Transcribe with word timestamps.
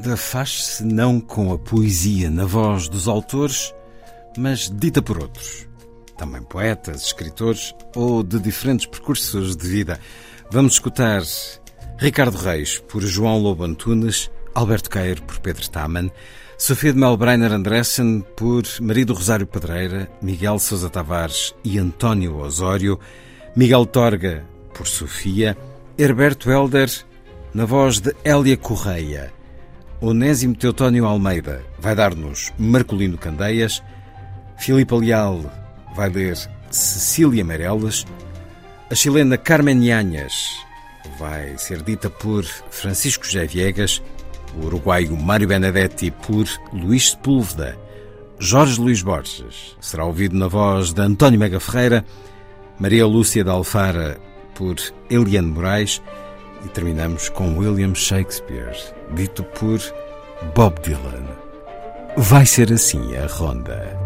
Hoje 0.00 0.06
a 0.06 0.12
ronda 0.12 0.16
faz-se 0.16 0.82
não 0.82 1.20
com 1.20 1.52
a 1.52 1.58
poesia 1.58 2.30
na 2.30 2.46
voz 2.46 2.88
dos 2.88 3.06
autores, 3.06 3.74
mas 4.36 4.70
dita 4.70 5.02
por 5.02 5.18
outros. 5.18 5.68
Também 6.16 6.42
poetas, 6.42 7.02
escritores 7.02 7.74
ou 7.94 8.22
de 8.22 8.38
diferentes 8.38 8.86
percursos 8.86 9.54
de 9.54 9.68
vida. 9.68 10.00
Vamos 10.50 10.74
escutar 10.74 11.22
Ricardo 11.98 12.38
Reis 12.38 12.78
por 12.88 13.02
João 13.02 13.38
Lobo 13.42 13.64
Antunes, 13.64 14.30
Alberto 14.54 14.88
Queiro 14.88 15.22
por 15.22 15.38
Pedro 15.40 15.68
Taman, 15.68 16.10
Sofia 16.56 16.94
de 16.94 16.98
Melbreiner 16.98 17.52
Andressen 17.52 18.24
por 18.36 18.62
Marido 18.80 19.12
Rosário 19.12 19.46
Pedreira, 19.46 20.10
Miguel 20.22 20.58
Sousa 20.58 20.88
Tavares 20.88 21.54
e 21.62 21.78
António 21.78 22.38
Osório, 22.38 22.98
Miguel 23.54 23.84
Torga 23.84 24.46
por 24.72 24.86
Sofia, 24.88 25.58
Herberto 25.98 26.50
Helder 26.50 26.90
na 27.52 27.66
voz 27.66 28.00
de 28.00 28.14
Hélia 28.24 28.56
Correia. 28.56 29.39
Onésimo 30.02 30.54
Teutónio 30.54 31.04
Almeida 31.04 31.62
vai 31.78 31.94
dar-nos 31.94 32.54
Marcolino 32.58 33.18
Candeias, 33.18 33.82
Filipe 34.56 34.94
Leal 34.94 35.42
vai 35.94 36.08
ler 36.08 36.38
Cecília 36.70 37.44
Meirelles, 37.44 38.06
a 38.90 38.94
chilena 38.94 39.36
Carmen 39.36 39.84
Yanhas 39.84 40.32
vai 41.18 41.58
ser 41.58 41.82
dita 41.82 42.08
por 42.08 42.44
Francisco 42.44 43.26
José 43.26 43.46
Viegas, 43.46 44.02
o 44.56 44.64
uruguaio 44.64 45.14
Mário 45.14 45.46
Benedetti 45.46 46.10
por 46.10 46.46
Luís 46.72 47.10
Sepúlveda, 47.10 47.76
Jorge 48.40 48.80
Luís 48.80 49.02
Borges 49.02 49.76
será 49.82 50.06
ouvido 50.06 50.34
na 50.34 50.48
voz 50.48 50.94
de 50.94 51.02
António 51.02 51.38
Mega 51.38 51.60
Ferreira, 51.60 52.06
Maria 52.78 53.06
Lúcia 53.06 53.44
de 53.44 53.50
Alfara 53.50 54.18
por 54.54 54.76
Eliane 55.10 55.48
Moraes 55.48 56.00
e 56.64 56.68
terminamos 56.68 57.28
com 57.28 57.58
William 57.58 57.94
Shakespeare, 57.94 58.76
dito 59.14 59.42
por 59.44 59.80
Bob 60.54 60.80
Dylan. 60.80 61.26
Vai 62.16 62.44
ser 62.44 62.72
assim 62.72 63.16
a 63.16 63.26
ronda. 63.26 63.98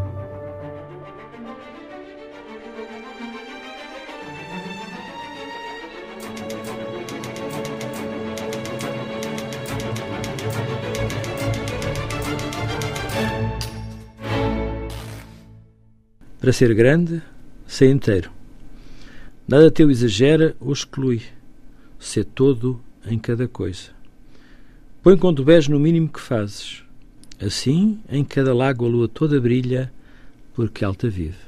Para 16.44 16.52
ser 16.52 16.74
grande, 16.74 17.22
sei 17.66 17.90
inteiro. 17.90 18.30
Nada 19.48 19.70
teu 19.70 19.90
exagera 19.90 20.54
ou 20.60 20.74
exclui. 20.74 21.22
Sê 22.04 22.22
todo 22.22 22.78
em 23.06 23.18
cada 23.18 23.48
coisa. 23.48 23.88
Põe 25.02 25.16
quando 25.16 25.42
vês 25.42 25.68
no 25.68 25.80
mínimo 25.80 26.10
que 26.10 26.20
fazes. 26.20 26.84
Assim, 27.40 27.98
em 28.10 28.22
cada 28.22 28.54
lago 28.54 28.84
a 28.84 28.88
lua 28.88 29.08
toda 29.08 29.40
brilha, 29.40 29.90
porque 30.52 30.84
alta 30.84 31.08
vive. 31.08 31.38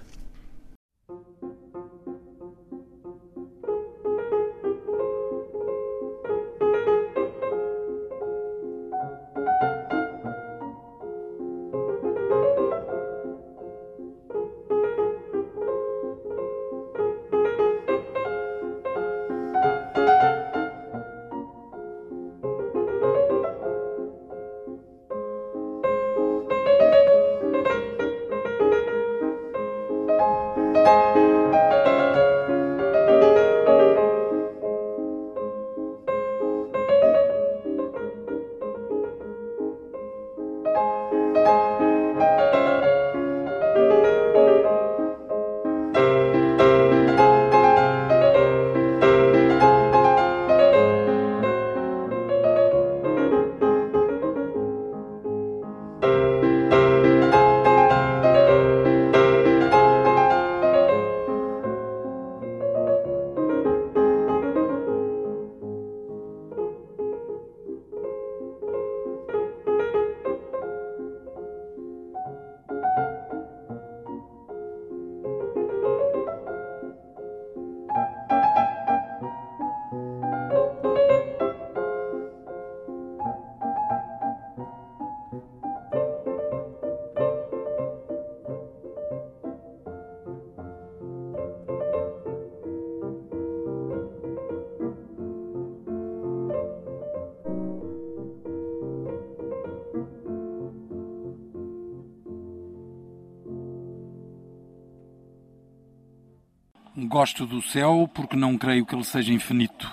Gosto 107.18 107.46
do 107.46 107.62
céu 107.62 108.06
porque 108.12 108.36
não 108.36 108.58
creio 108.58 108.84
que 108.84 108.94
ele 108.94 109.02
seja 109.02 109.32
infinito, 109.32 109.90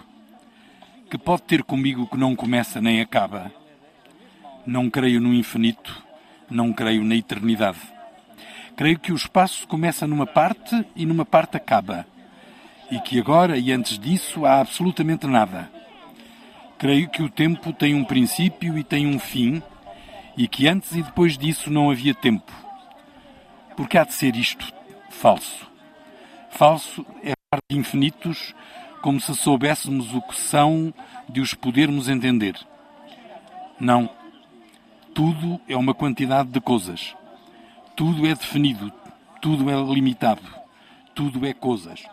que 1.09 1.17
pode 1.17 1.43
ter 1.43 1.63
comigo 1.63 2.05
que 2.05 2.17
não 2.17 2.35
começa 2.35 2.81
nem 2.81 2.99
acaba. 2.99 3.49
Não 4.65 4.89
creio 4.89 5.21
no 5.21 5.33
infinito, 5.33 6.03
não 6.49 6.73
creio 6.73 7.01
na 7.01 7.15
eternidade. 7.15 7.79
Creio 8.75 8.99
que 8.99 9.13
o 9.13 9.15
espaço 9.15 9.65
começa 9.69 10.05
numa 10.05 10.27
parte 10.27 10.85
e 10.97 11.05
numa 11.05 11.23
parte 11.23 11.55
acaba, 11.55 12.05
e 12.91 12.99
que 12.99 13.17
agora 13.17 13.57
e 13.57 13.71
antes 13.71 13.97
disso 13.97 14.45
há 14.45 14.59
absolutamente 14.59 15.25
nada. 15.25 15.71
Creio 16.77 17.07
que 17.09 17.23
o 17.23 17.29
tempo 17.29 17.71
tem 17.71 17.95
um 17.95 18.03
princípio 18.03 18.77
e 18.77 18.83
tem 18.83 19.07
um 19.07 19.17
fim, 19.17 19.63
e 20.35 20.45
que 20.45 20.67
antes 20.67 20.91
e 20.91 21.01
depois 21.01 21.37
disso 21.37 21.71
não 21.71 21.89
havia 21.89 22.13
tempo. 22.13 22.51
Porque 23.77 23.97
há 23.97 24.03
de 24.03 24.13
ser 24.13 24.35
isto 24.35 24.73
falso. 25.09 25.71
Falso 26.53 27.03
é 27.23 27.33
falar 27.50 27.61
de 27.67 27.77
infinitos 27.77 28.53
como 29.01 29.19
se 29.19 29.35
soubéssemos 29.35 30.13
o 30.13 30.21
que 30.21 30.35
são 30.35 30.94
de 31.27 31.41
os 31.41 31.55
podermos 31.55 32.07
entender. 32.07 32.55
Não. 33.79 34.07
Tudo 35.15 35.59
é 35.67 35.75
uma 35.75 35.95
quantidade 35.95 36.50
de 36.50 36.61
coisas. 36.61 37.15
Tudo 37.95 38.27
é 38.27 38.35
definido. 38.35 38.94
Tudo 39.41 39.67
é 39.67 39.94
limitado. 39.94 40.44
Tudo 41.15 41.44
é 41.44 41.53
coisas. 41.53 42.05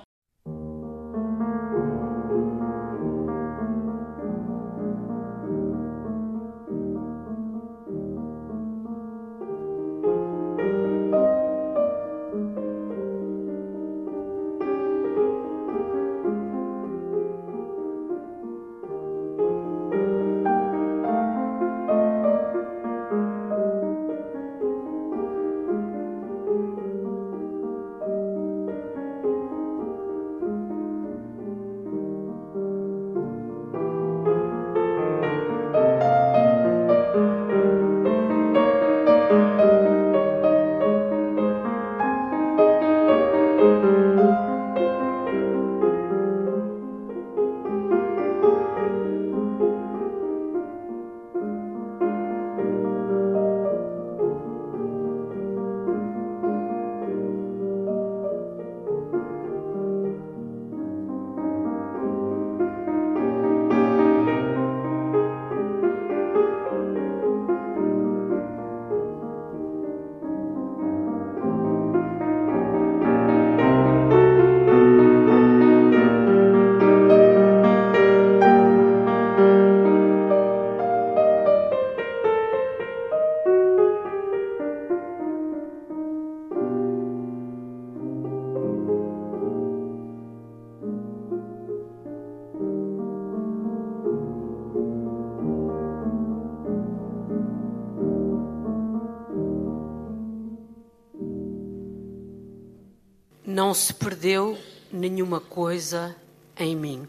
Não 103.70 103.74
se 103.74 103.94
perdeu 103.94 104.58
nenhuma 104.90 105.38
coisa 105.38 106.16
em 106.56 106.74
mim. 106.74 107.08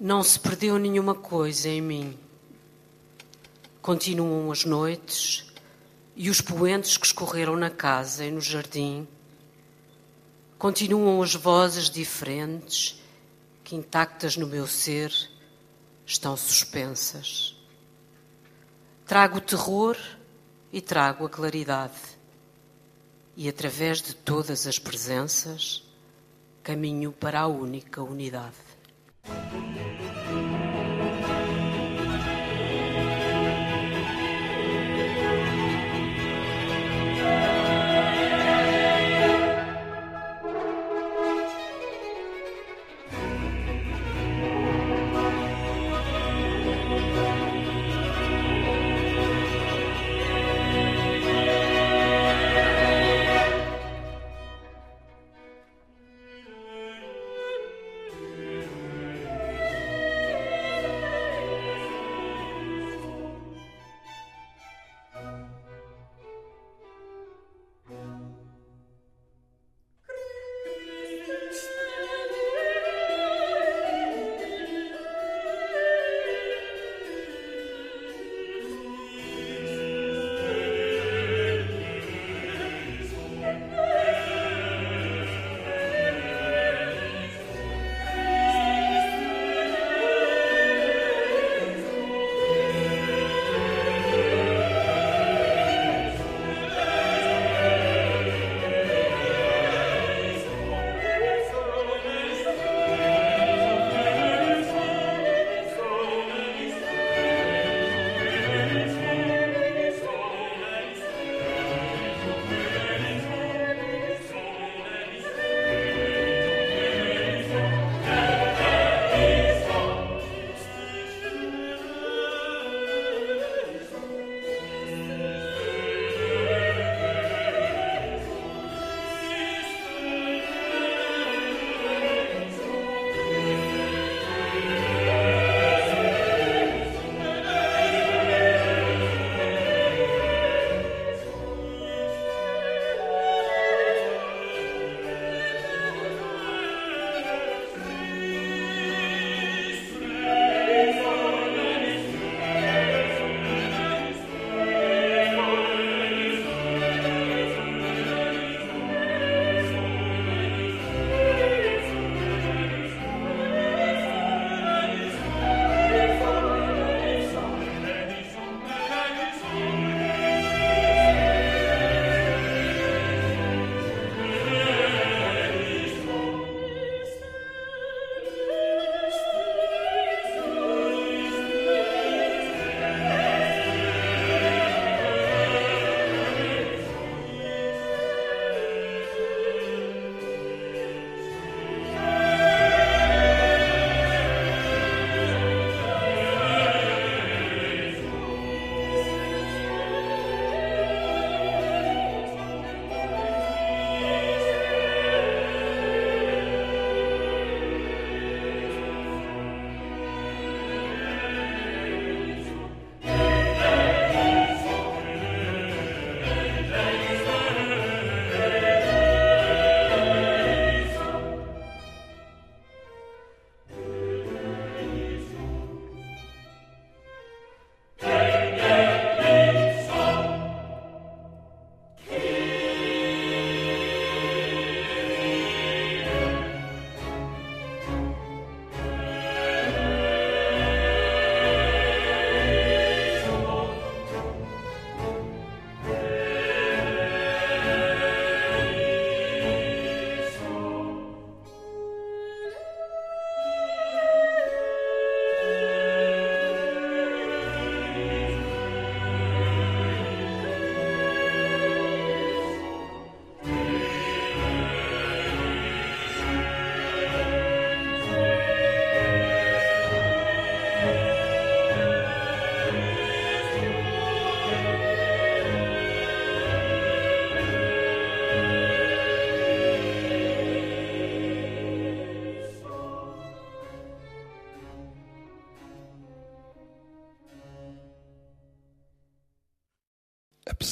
Não 0.00 0.22
se 0.22 0.40
perdeu 0.40 0.78
nenhuma 0.78 1.14
coisa 1.14 1.68
em 1.68 1.82
mim. 1.82 2.18
Continuam 3.82 4.50
as 4.50 4.64
noites 4.64 5.52
e 6.16 6.30
os 6.30 6.40
poentes 6.40 6.96
que 6.96 7.04
escorreram 7.04 7.56
na 7.56 7.68
casa 7.68 8.24
e 8.24 8.30
no 8.30 8.40
jardim. 8.40 9.06
Continuam 10.58 11.20
as 11.20 11.34
vozes 11.34 11.90
diferentes 11.90 12.98
que, 13.62 13.76
intactas 13.76 14.34
no 14.34 14.46
meu 14.46 14.66
ser, 14.66 15.12
estão 16.06 16.38
suspensas. 16.38 17.54
Trago 19.04 19.36
o 19.36 19.42
terror 19.42 19.98
e 20.72 20.80
trago 20.80 21.26
a 21.26 21.28
claridade. 21.28 22.13
E 23.36 23.48
através 23.48 24.00
de 24.00 24.14
todas 24.14 24.66
as 24.66 24.78
presenças, 24.78 25.82
caminho 26.62 27.12
para 27.12 27.40
a 27.40 27.46
única 27.46 28.02
unidade. 28.02 28.54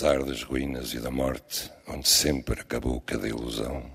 Apesar 0.03 0.25
das 0.25 0.43
ruínas 0.43 0.95
e 0.95 0.99
da 0.99 1.13
morte, 1.13 1.71
onde 1.87 2.09
sempre 2.09 2.61
acabou 2.61 3.01
cada 3.03 3.29
ilusão, 3.29 3.89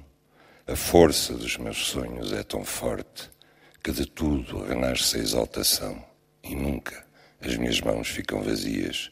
a 0.66 0.74
força 0.74 1.34
dos 1.34 1.58
meus 1.58 1.86
sonhos 1.88 2.32
é 2.32 2.44
tão 2.44 2.64
forte 2.64 3.30
que 3.84 3.92
de 3.92 4.06
tudo 4.06 4.64
renasce 4.64 5.18
a 5.18 5.20
exaltação 5.20 6.02
e 6.42 6.56
nunca 6.56 7.06
as 7.42 7.58
minhas 7.58 7.82
mãos 7.82 8.08
ficam 8.08 8.42
vazias. 8.42 9.12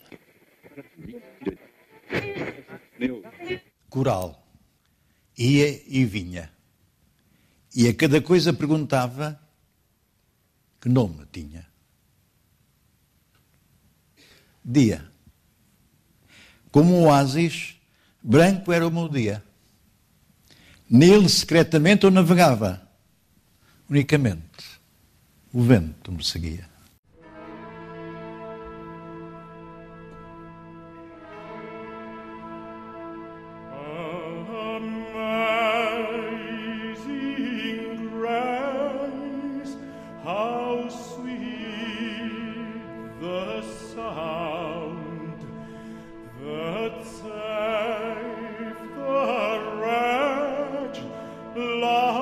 Coral. 3.90 4.48
Ia 5.38 5.84
e 5.88 6.06
vinha. 6.06 6.50
E 7.76 7.90
a 7.90 7.94
cada 7.94 8.22
coisa 8.22 8.54
perguntava 8.54 9.38
que 10.80 10.88
nome 10.88 11.26
tinha. 11.30 11.68
Dia. 14.64 15.15
Como 16.76 16.94
um 16.94 17.06
oásis, 17.06 17.78
branco 18.22 18.70
era 18.70 18.86
o 18.86 18.92
meu 18.92 19.08
dia. 19.08 19.42
Nele 20.90 21.30
secretamente 21.30 22.04
eu 22.04 22.12
navegava. 22.12 22.86
Unicamente 23.90 24.82
o 25.54 25.62
vento 25.64 26.12
me 26.12 26.22
seguia. 26.22 26.68
love. 51.56 52.15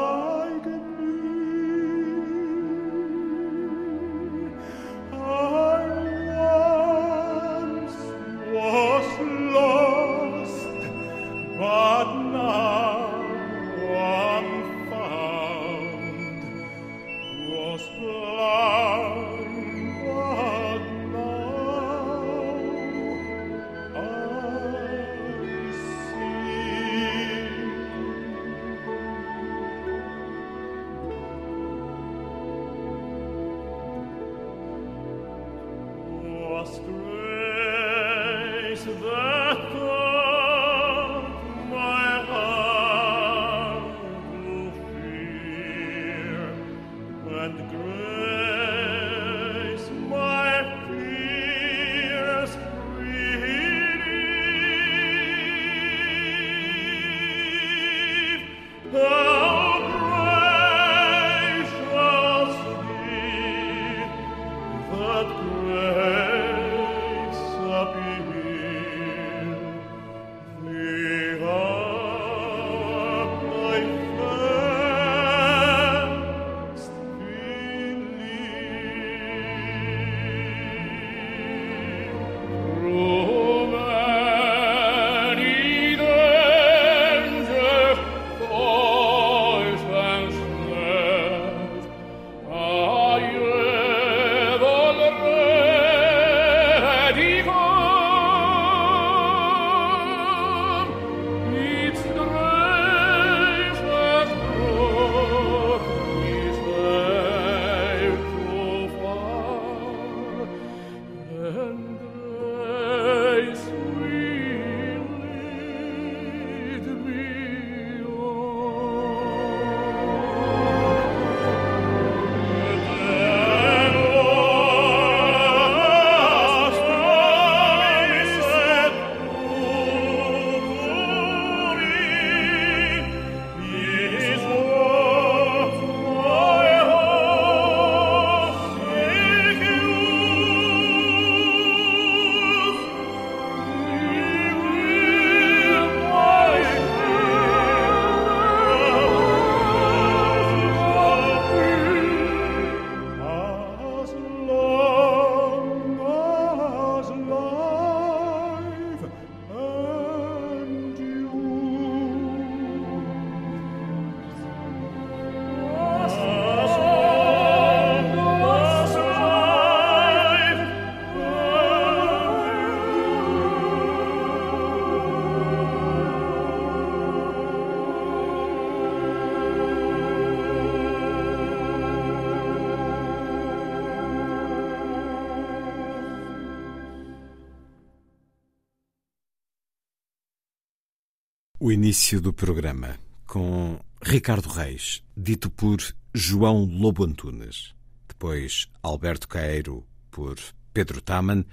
O 191.65 191.71
início 191.71 192.19
do 192.19 192.33
programa 192.33 192.99
com 193.25 193.79
Ricardo 194.01 194.49
Reis, 194.49 195.01
dito 195.15 195.49
por 195.49 195.81
João 196.13 196.65
Lobo 196.65 197.05
Antunes, 197.05 197.73
depois 198.05 198.67
Alberto 198.81 199.29
Caeiro 199.29 199.87
por 200.11 200.37
Pedro 200.73 200.99
Taman 200.99 201.45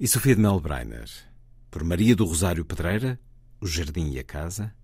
e 0.00 0.08
Sofia 0.08 0.34
de 0.34 0.40
Melbreiner 0.40 1.08
por 1.70 1.84
Maria 1.84 2.16
do 2.16 2.24
Rosário 2.24 2.64
Pedreira, 2.64 3.16
O 3.60 3.66
Jardim 3.68 4.10
e 4.10 4.18
a 4.18 4.24
Casa, 4.24 4.74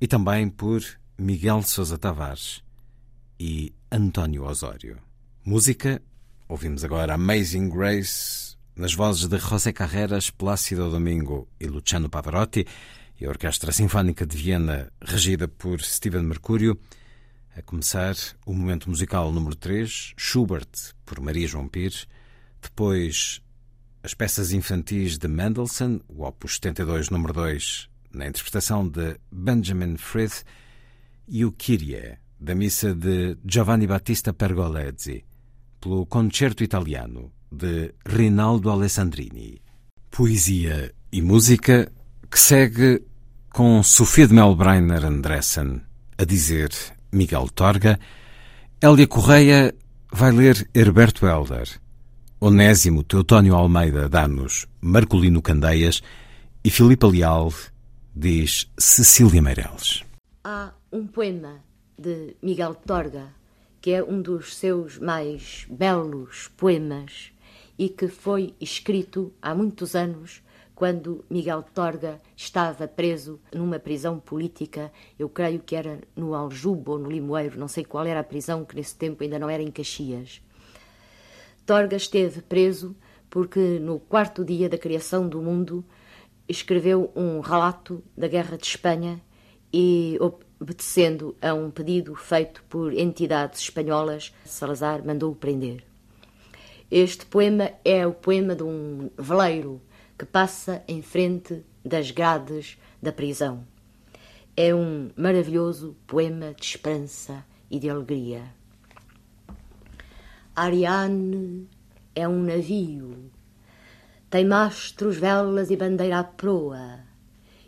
e 0.00 0.08
também 0.08 0.48
por 0.48 0.82
Miguel 1.16 1.62
Sousa 1.62 1.96
Tavares 1.96 2.64
e 3.38 3.72
António 3.92 4.42
Osório. 4.42 4.98
Música, 5.44 6.02
ouvimos 6.48 6.82
agora 6.82 7.14
Amazing 7.14 7.68
Grace 7.68 8.56
nas 8.74 8.92
vozes 8.92 9.28
de 9.28 9.38
José 9.38 9.72
Carreras, 9.72 10.30
Plácido 10.30 10.90
Domingo 10.90 11.46
e 11.60 11.68
Luciano 11.68 12.10
Pavarotti 12.10 12.66
e 13.20 13.26
a 13.26 13.28
Orquestra 13.28 13.72
Sinfónica 13.72 14.26
de 14.26 14.36
Viena, 14.36 14.92
regida 15.00 15.46
por 15.46 15.80
Steven 15.80 16.22
Mercúrio. 16.22 16.78
A 17.56 17.62
começar 17.62 18.16
o 18.44 18.52
momento 18.52 18.90
musical 18.90 19.30
número 19.30 19.54
3, 19.54 20.14
Schubert, 20.16 20.68
por 21.06 21.20
Maria 21.20 21.46
João 21.46 21.68
Pires. 21.68 22.06
Depois, 22.60 23.40
as 24.02 24.14
peças 24.14 24.52
infantis 24.52 25.16
de 25.16 25.28
Mendelssohn, 25.28 26.00
o 26.08 26.24
Opus 26.24 26.56
72, 26.56 27.10
número 27.10 27.32
2, 27.32 27.88
na 28.12 28.26
interpretação 28.26 28.88
de 28.88 29.16
Benjamin 29.30 29.96
Frith, 29.96 30.42
e 31.28 31.44
o 31.44 31.52
Kyrie, 31.52 32.18
da 32.38 32.54
missa 32.54 32.94
de 32.94 33.38
Giovanni 33.46 33.86
Battista 33.86 34.32
Pergolesi, 34.32 35.24
pelo 35.80 36.04
Concerto 36.06 36.64
Italiano, 36.64 37.32
de 37.50 37.94
Rinaldo 38.04 38.70
Alessandrini. 38.70 39.62
Poesia 40.10 40.92
e 41.12 41.22
música 41.22 41.90
que 42.34 42.40
segue 42.40 43.00
com 43.52 43.80
Sofia 43.84 44.26
de 44.26 44.34
Melbreiner 44.34 45.04
Andressen 45.04 45.82
a 46.18 46.24
dizer 46.24 46.70
Miguel 47.12 47.48
Torga, 47.48 47.96
Hélia 48.82 49.06
Correia 49.06 49.72
vai 50.10 50.32
ler 50.32 50.68
Herberto 50.74 51.28
Helder, 51.28 51.68
Onésimo 52.40 53.04
Teotónio 53.04 53.54
Almeida 53.54 54.08
dá-nos 54.08 54.66
Marcolino 54.80 55.40
Candeias 55.40 56.02
e 56.64 56.70
Filipe 56.70 57.06
Leal 57.06 57.52
diz 58.12 58.68
Cecília 58.76 59.40
Meireles. 59.40 60.02
Há 60.42 60.72
um 60.90 61.06
poema 61.06 61.62
de 61.96 62.34
Miguel 62.42 62.74
Torga 62.74 63.28
que 63.80 63.92
é 63.92 64.02
um 64.02 64.20
dos 64.20 64.56
seus 64.56 64.98
mais 64.98 65.66
belos 65.70 66.50
poemas 66.56 67.30
e 67.78 67.88
que 67.88 68.08
foi 68.08 68.54
escrito 68.60 69.32
há 69.40 69.54
muitos 69.54 69.94
anos 69.94 70.42
quando 70.74 71.24
Miguel 71.30 71.62
Torga 71.62 72.20
estava 72.36 72.88
preso 72.88 73.40
numa 73.52 73.78
prisão 73.78 74.18
política, 74.18 74.90
eu 75.18 75.28
creio 75.28 75.60
que 75.60 75.76
era 75.76 76.00
no 76.16 76.34
Aljubo 76.34 76.92
ou 76.92 76.98
no 76.98 77.10
Limoeiro, 77.10 77.58
não 77.58 77.68
sei 77.68 77.84
qual 77.84 78.04
era 78.04 78.20
a 78.20 78.24
prisão, 78.24 78.64
que 78.64 78.74
nesse 78.74 78.96
tempo 78.96 79.22
ainda 79.22 79.38
não 79.38 79.48
era 79.48 79.62
em 79.62 79.70
Caxias. 79.70 80.42
Torga 81.64 81.96
esteve 81.96 82.42
preso 82.42 82.96
porque 83.30 83.78
no 83.78 83.98
quarto 83.98 84.44
dia 84.44 84.68
da 84.68 84.76
criação 84.76 85.28
do 85.28 85.40
mundo 85.40 85.84
escreveu 86.48 87.10
um 87.14 87.40
relato 87.40 88.02
da 88.16 88.28
Guerra 88.28 88.56
de 88.56 88.66
Espanha 88.66 89.20
e, 89.72 90.18
obedecendo 90.60 91.36
a 91.40 91.54
um 91.54 91.70
pedido 91.70 92.14
feito 92.14 92.62
por 92.68 92.92
entidades 92.92 93.60
espanholas, 93.60 94.34
Salazar 94.44 95.04
mandou-o 95.04 95.34
prender. 95.34 95.84
Este 96.90 97.24
poema 97.26 97.72
é 97.84 98.06
o 98.06 98.12
poema 98.12 98.54
de 98.54 98.62
um 98.62 99.10
veleiro 99.16 99.80
que 100.24 100.30
passa 100.30 100.82
em 100.88 101.02
frente 101.02 101.62
das 101.84 102.10
grades 102.10 102.78
da 103.02 103.12
prisão. 103.12 103.66
É 104.56 104.74
um 104.74 105.10
maravilhoso 105.14 105.94
poema 106.06 106.54
de 106.54 106.64
esperança 106.64 107.44
e 107.70 107.78
de 107.78 107.90
alegria. 107.90 108.42
Ariane 110.56 111.68
é 112.14 112.26
um 112.26 112.42
navio, 112.42 113.30
tem 114.30 114.46
mastros, 114.46 115.18
velas 115.18 115.70
e 115.70 115.76
bandeira 115.76 116.20
à 116.20 116.24
proa, 116.24 117.00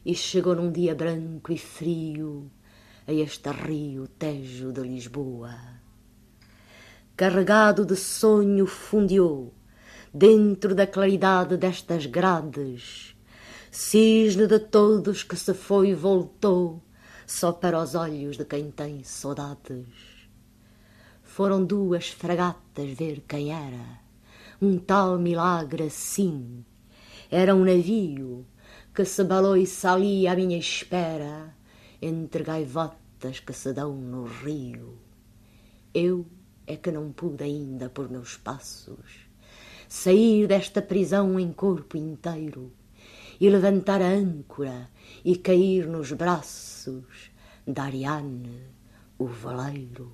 e 0.03 0.14
chegou 0.14 0.55
num 0.55 0.73
dia 0.73 0.95
branco 0.95 1.53
e 1.53 1.59
frio 1.59 2.51
a 3.07 3.12
este 3.12 3.51
rio 3.51 4.09
Tejo 4.09 4.73
de 4.73 4.81
Lisboa. 4.81 5.55
Carregado 7.14 7.85
de 7.85 7.97
sonho 7.97 8.66
fundiou 8.66 9.53
dentro 10.16 10.74
da 10.74 10.87
claridade 10.87 11.59
destas 11.59 12.07
grades. 12.07 13.14
Cisne 13.70 14.46
de 14.46 14.59
todos 14.59 15.22
que 15.22 15.37
se 15.37 15.52
foi 15.52 15.90
e 15.90 15.94
voltou, 15.94 16.83
só 17.26 17.52
para 17.52 17.79
os 17.79 17.94
olhos 17.94 18.38
de 18.38 18.46
quem 18.46 18.70
tem 18.70 19.05
saudades. 19.05 19.87
Foram 21.22 21.62
duas 21.62 22.09
fragatas 22.09 22.90
ver 22.92 23.24
quem 23.29 23.52
era, 23.52 24.00
um 24.62 24.79
tal 24.79 25.18
milagre 25.18 25.85
assim. 25.85 26.64
Era 27.31 27.55
um 27.55 27.66
navio 27.66 28.46
que 28.94 29.05
se 29.05 29.22
balou 29.22 29.55
e 29.55 29.66
salia 29.66 30.33
à 30.33 30.35
minha 30.35 30.57
espera, 30.57 31.55
entre 32.00 32.42
gaivotas 32.42 33.40
que 33.40 33.52
se 33.52 33.74
dão 33.74 33.94
no 33.94 34.24
rio. 34.24 34.98
Eu 35.92 36.24
é 36.66 36.76
que 36.76 36.90
não 36.90 37.12
pude 37.12 37.44
ainda 37.44 37.90
por 37.90 38.09
meus 38.09 38.38
passos 38.38 39.25
sair 39.88 40.46
desta 40.46 40.83
prisão 40.83 41.38
em 41.38 41.53
corpo 41.53 41.96
inteiro 41.96 42.72
e 43.40 43.49
levantar 43.49 44.01
a 44.01 44.09
âncora 44.09 44.88
e 45.25 45.37
cair 45.37 45.87
nos 45.87 46.12
braços 46.12 47.31
da 47.66 47.85
Ariane, 47.85 48.62
o 49.18 49.27
valeiro. 49.27 50.12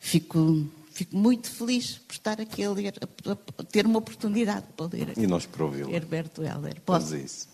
Fico, 0.00 0.66
fico 0.92 1.16
muito 1.16 1.50
feliz 1.50 1.98
por 1.98 2.12
estar 2.12 2.40
aqui 2.40 2.64
a 2.64 2.70
ler, 2.70 2.94
a, 3.00 3.62
a 3.62 3.64
ter 3.64 3.86
uma 3.86 3.98
oportunidade 3.98 4.66
para 4.76 4.86
ler. 4.86 5.12
E 5.16 5.26
nós 5.26 5.46
para 5.46 5.64
ouvi-lo. 5.64 5.92
Herberto 5.92 6.42
Heller. 6.42 6.80
Pode. 6.84 7.16
isso. 7.16 7.48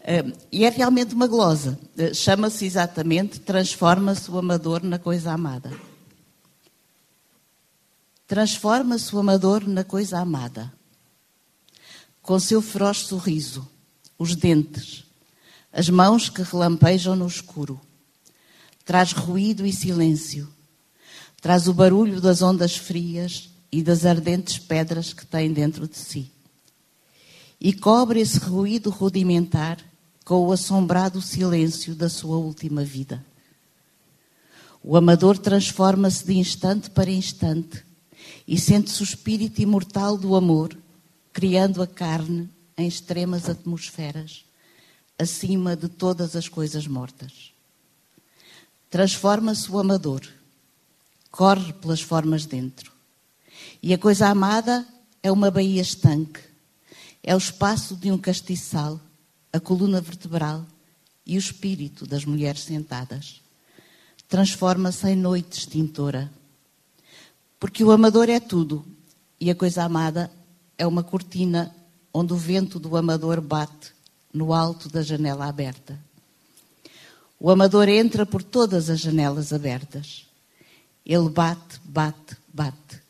Uh, 0.00 0.36
e 0.52 0.64
é 0.64 0.68
realmente 0.68 1.14
uma 1.14 1.26
glosa. 1.26 1.78
Uh, 1.98 2.14
Chama-se 2.14 2.64
exatamente 2.64 3.40
Transforma-se 3.40 4.30
o 4.30 4.38
amador 4.38 4.82
na 4.84 4.98
coisa 4.98 5.32
amada. 5.32 5.72
Transforma-se 8.26 9.14
o 9.14 9.18
amador 9.18 9.66
na 9.66 9.84
coisa 9.84 10.18
amada. 10.18 10.72
Com 12.22 12.38
seu 12.40 12.60
feroz 12.60 12.98
sorriso, 12.98 13.68
os 14.18 14.34
dentes, 14.34 15.04
as 15.72 15.88
mãos 15.88 16.28
que 16.28 16.42
relampejam 16.42 17.14
no 17.14 17.26
escuro, 17.26 17.80
traz 18.86 19.10
ruído 19.10 19.66
e 19.66 19.72
silêncio, 19.72 20.48
traz 21.42 21.66
o 21.66 21.74
barulho 21.74 22.20
das 22.20 22.40
ondas 22.40 22.76
frias 22.76 23.50
e 23.70 23.82
das 23.82 24.06
ardentes 24.06 24.60
pedras 24.60 25.12
que 25.12 25.26
tem 25.26 25.52
dentro 25.52 25.88
de 25.88 25.98
si. 25.98 26.30
E 27.60 27.72
cobre 27.72 28.20
esse 28.20 28.38
ruído 28.38 28.88
rudimentar 28.88 29.78
com 30.24 30.46
o 30.46 30.52
assombrado 30.52 31.20
silêncio 31.20 31.96
da 31.96 32.08
sua 32.08 32.36
última 32.36 32.84
vida. 32.84 33.26
O 34.84 34.96
amador 34.96 35.36
transforma-se 35.36 36.24
de 36.24 36.34
instante 36.34 36.88
para 36.88 37.10
instante 37.10 37.84
e 38.46 38.56
sente-se 38.56 39.02
o 39.02 39.04
espírito 39.04 39.60
imortal 39.60 40.16
do 40.16 40.36
amor, 40.36 40.78
criando 41.32 41.82
a 41.82 41.88
carne 41.88 42.48
em 42.78 42.86
extremas 42.86 43.48
atmosferas, 43.48 44.44
acima 45.18 45.74
de 45.74 45.88
todas 45.88 46.36
as 46.36 46.48
coisas 46.48 46.86
mortas. 46.86 47.55
Transforma-se 48.96 49.70
o 49.70 49.78
amador, 49.78 50.22
corre 51.30 51.70
pelas 51.74 52.00
formas 52.00 52.46
dentro. 52.46 52.90
E 53.82 53.92
a 53.92 53.98
coisa 53.98 54.26
amada 54.28 54.88
é 55.22 55.30
uma 55.30 55.50
baía 55.50 55.82
estanque, 55.82 56.40
é 57.22 57.34
o 57.34 57.36
espaço 57.36 57.94
de 57.94 58.10
um 58.10 58.16
castiçal, 58.16 58.98
a 59.52 59.60
coluna 59.60 60.00
vertebral 60.00 60.64
e 61.26 61.36
o 61.36 61.38
espírito 61.38 62.06
das 62.06 62.24
mulheres 62.24 62.62
sentadas. 62.62 63.42
Transforma-se 64.30 65.06
em 65.10 65.16
noite 65.16 65.58
extintora. 65.58 66.32
Porque 67.60 67.84
o 67.84 67.90
amador 67.90 68.30
é 68.30 68.40
tudo 68.40 68.82
e 69.38 69.50
a 69.50 69.54
coisa 69.54 69.84
amada 69.84 70.30
é 70.78 70.86
uma 70.86 71.04
cortina 71.04 71.70
onde 72.14 72.32
o 72.32 72.36
vento 72.38 72.80
do 72.80 72.96
amador 72.96 73.42
bate 73.42 73.92
no 74.32 74.54
alto 74.54 74.88
da 74.88 75.02
janela 75.02 75.46
aberta. 75.46 76.00
O 77.38 77.50
amador 77.50 77.88
entra 77.88 78.24
por 78.24 78.42
todas 78.42 78.88
as 78.88 79.00
janelas 79.00 79.52
abertas. 79.52 80.26
Ele 81.04 81.28
bate, 81.28 81.80
bate, 81.84 82.36
bate. 82.52 83.00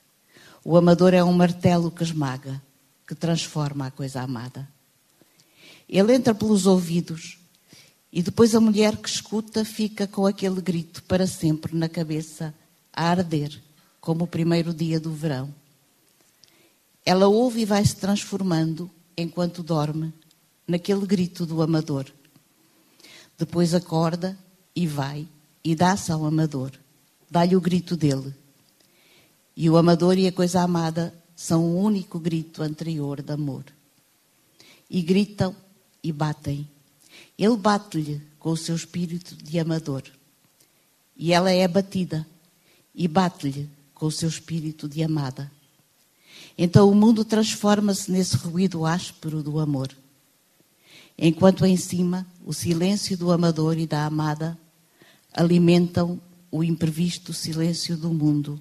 O 0.65 0.77
amador 0.77 1.15
é 1.15 1.23
um 1.23 1.33
martelo 1.33 1.91
que 1.91 2.03
esmaga, 2.03 2.61
que 3.07 3.15
transforma 3.15 3.87
a 3.87 3.91
coisa 3.91 4.21
amada. 4.21 4.69
Ele 5.89 6.15
entra 6.15 6.35
pelos 6.35 6.67
ouvidos 6.67 7.39
e 8.13 8.23
depois 8.23 8.55
a 8.55 8.61
mulher 8.61 8.97
que 8.97 9.09
escuta 9.09 9.65
fica 9.65 10.07
com 10.07 10.27
aquele 10.27 10.61
grito 10.61 11.03
para 11.05 11.27
sempre 11.27 11.77
na 11.77 11.89
cabeça, 11.89 12.55
a 12.93 13.11
arder, 13.11 13.63
como 14.01 14.25
o 14.25 14.27
primeiro 14.27 14.73
dia 14.73 14.99
do 14.99 15.13
verão. 15.13 15.55
Ela 17.05 17.29
ouve 17.29 17.61
e 17.61 17.65
vai 17.65 17.85
se 17.85 17.95
transformando, 17.95 18.91
enquanto 19.17 19.63
dorme, 19.63 20.13
naquele 20.67 21.07
grito 21.07 21.47
do 21.47 21.63
amador. 21.63 22.11
Depois 23.39 23.75
acorda 23.75 24.37
e 24.75 24.87
vai 24.87 25.29
e 25.63 25.75
dá-se 25.75 26.11
ao 26.11 26.25
amador. 26.25 26.73
Dá-lhe 27.31 27.57
o 27.57 27.61
grito 27.61 27.97
dele. 27.97 28.35
E 29.57 29.69
o 29.69 29.77
amador 29.77 30.17
e 30.17 30.27
a 30.27 30.33
coisa 30.33 30.63
amada 30.63 31.13
são 31.35 31.65
o 31.65 31.79
único 31.79 32.19
grito 32.19 32.63
anterior 32.63 33.21
de 33.21 33.33
amor. 33.33 33.65
E 34.89 35.03
gritam 35.03 35.55
e 36.03 36.13
batem. 36.13 36.69
Ele 37.37 37.57
bate-lhe 37.57 38.23
com 38.39 38.51
o 38.51 38.57
seu 38.57 38.77
espírito 38.77 39.35
de 39.37 39.59
amador. 39.59 40.03
E 41.17 41.33
ela 41.33 41.51
é 41.51 41.67
batida 41.67 42.27
e 42.95 43.09
bate-lhe 43.09 43.69
com 43.95 44.07
o 44.07 44.13
seu 44.13 44.29
espírito 44.29 44.89
de 44.89 45.03
amada. 45.03 45.51
Então 46.57 46.89
o 46.89 46.95
mundo 46.95 47.25
transforma-se 47.25 48.11
nesse 48.11 48.37
ruído 48.37 48.87
áspero 48.87 49.43
do 49.43 49.59
amor 49.59 49.95
enquanto 51.19 51.65
em 51.65 51.77
cima 51.77 52.27
o 52.45 52.53
silêncio 52.53 53.17
do 53.17 53.33
amador 53.33 53.79
e 53.79 53.87
da 53.87 54.05
amada 54.05 54.59
alimentam 55.33 56.21
o 56.51 56.63
imprevisto 56.63 57.33
silêncio 57.33 57.97
do 57.97 58.13
mundo 58.13 58.59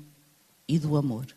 e 0.68 0.80
do 0.80 0.98
amor. 0.98 1.28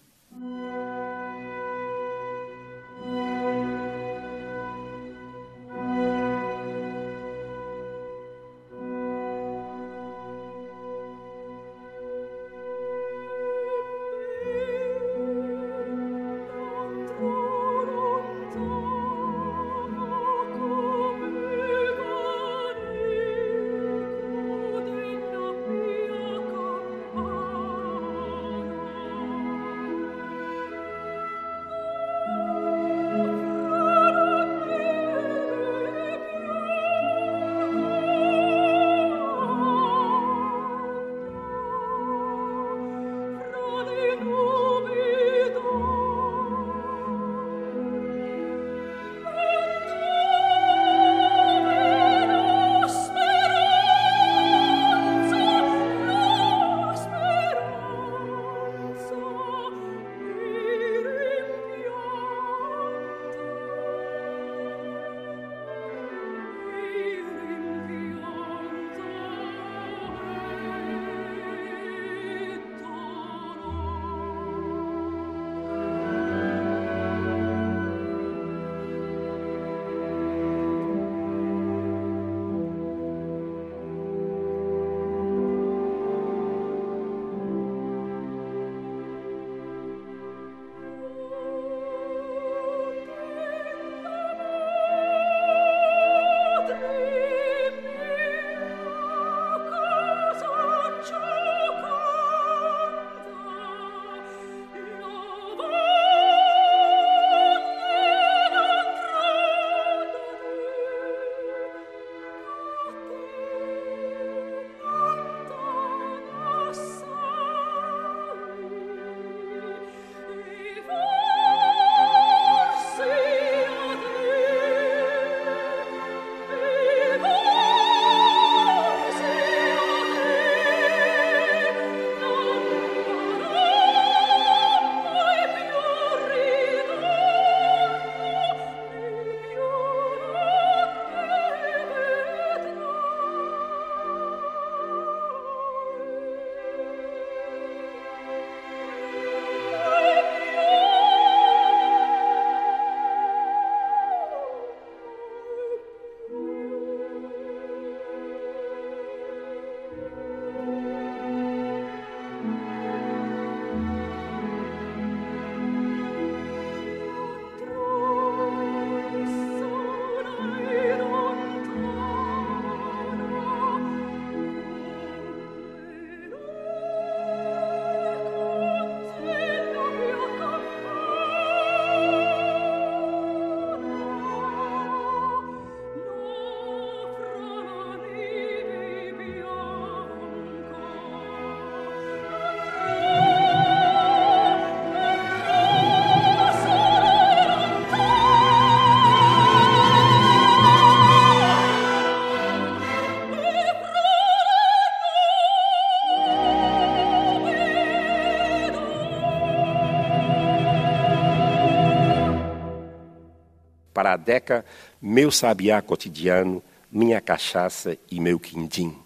Para 213.99 214.13
a 214.13 214.17
Deca, 214.17 214.65
meu 215.03 215.29
sabiá 215.29 215.83
cotidiano, 215.83 216.63
minha 216.89 217.21
cachaça 217.21 217.99
e 218.09 218.21
meu 218.21 218.39
quindim. 218.39 218.97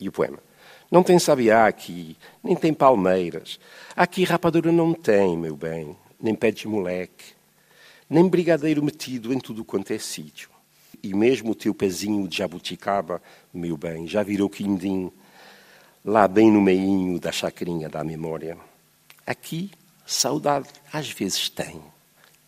E 0.00 0.08
o 0.08 0.12
poema. 0.12 0.38
Não 0.90 1.02
tem 1.02 1.18
sabiá 1.18 1.66
aqui, 1.66 2.16
nem 2.42 2.56
tem 2.56 2.72
palmeiras. 2.72 3.60
Aqui 3.94 4.24
rapadura 4.24 4.72
não 4.72 4.94
tem, 4.94 5.36
meu 5.36 5.54
bem, 5.54 5.94
nem 6.18 6.34
pé 6.34 6.50
de 6.50 6.66
moleque, 6.66 7.34
nem 8.08 8.26
brigadeiro 8.26 8.82
metido 8.82 9.30
em 9.30 9.38
tudo 9.38 9.62
quanto 9.62 9.92
é 9.92 9.98
sítio. 9.98 10.48
E 11.02 11.12
mesmo 11.12 11.50
o 11.50 11.54
teu 11.54 11.74
pezinho 11.74 12.26
de 12.26 12.38
jabuticaba, 12.38 13.20
meu 13.52 13.76
bem, 13.76 14.08
já 14.08 14.22
virou 14.22 14.48
quindim, 14.48 15.12
lá 16.02 16.26
bem 16.26 16.50
no 16.50 16.62
meinho 16.62 17.20
da 17.20 17.30
chacrinha 17.30 17.90
da 17.90 18.02
memória. 18.02 18.56
Aqui, 19.26 19.70
saudade 20.06 20.70
às 20.90 21.10
vezes 21.10 21.50
tem, 21.50 21.78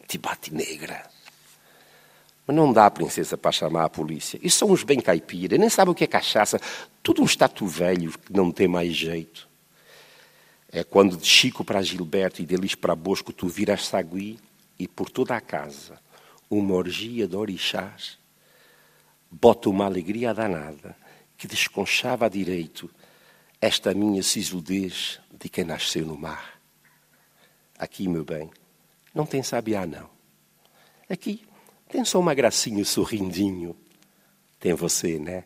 te 0.09 0.17
bate 0.17 0.55
negra. 0.55 1.13
Mas 2.47 2.57
não 2.57 2.73
dá, 2.73 2.91
princesa, 2.91 3.39
para 3.39 3.53
chamar 3.53 3.85
a 3.85 3.89
polícia. 3.89 4.39
Isso 4.43 4.59
são 4.59 4.71
uns 4.71 4.83
bem 4.83 5.01
caipira, 5.01 5.57
nem 5.57 5.71
sabem 5.71 5.93
o 5.93 5.95
que 5.95 6.05
é 6.05 6.07
cachaça. 6.07 6.61
Tudo 7.03 7.23
um 7.23 7.25
estatu 7.25 7.67
velho 7.67 8.13
que 8.13 8.33
não 8.33 8.53
tem 8.53 8.69
mais 8.69 8.95
jeito. 8.95 9.49
É 10.71 10.85
quando 10.85 11.17
de 11.17 11.27
Chico 11.27 11.65
para 11.65 11.81
Gilberto 11.81 12.43
e 12.43 12.47
deles 12.47 12.75
para 12.75 12.95
Bosco 12.95 13.33
tu 13.33 13.49
viras 13.49 13.87
sagui 13.87 14.39
e 14.79 14.87
por 14.87 15.09
toda 15.09 15.37
a 15.37 15.41
casa 15.41 15.99
uma 16.51 16.75
orgia 16.75 17.27
de 17.27 17.37
orixás 17.37 18.19
bota 19.31 19.69
uma 19.69 19.85
alegria 19.85 20.35
danada 20.35 20.97
que 21.37 21.47
desconchava 21.47 22.29
direito 22.29 22.91
esta 23.61 23.95
minha 23.95 24.23
sisudez 24.23 25.21
de 25.33 25.49
quem 25.49 25.65
nasceu 25.65 26.05
no 26.05 26.19
mar. 26.19 26.61
Aqui, 27.79 28.07
meu 28.09 28.25
bem, 28.25 28.51
não 29.15 29.25
tem 29.25 29.43
sabiá, 29.43 29.87
não. 29.87 30.11
Aqui 31.09 31.45
tem 31.95 32.05
só 32.05 32.19
uma 32.19 32.35
gracinha 32.35 32.85
sorrindinho. 32.85 33.77
Tem 34.59 34.75
você, 34.75 35.17
né? 35.17 35.45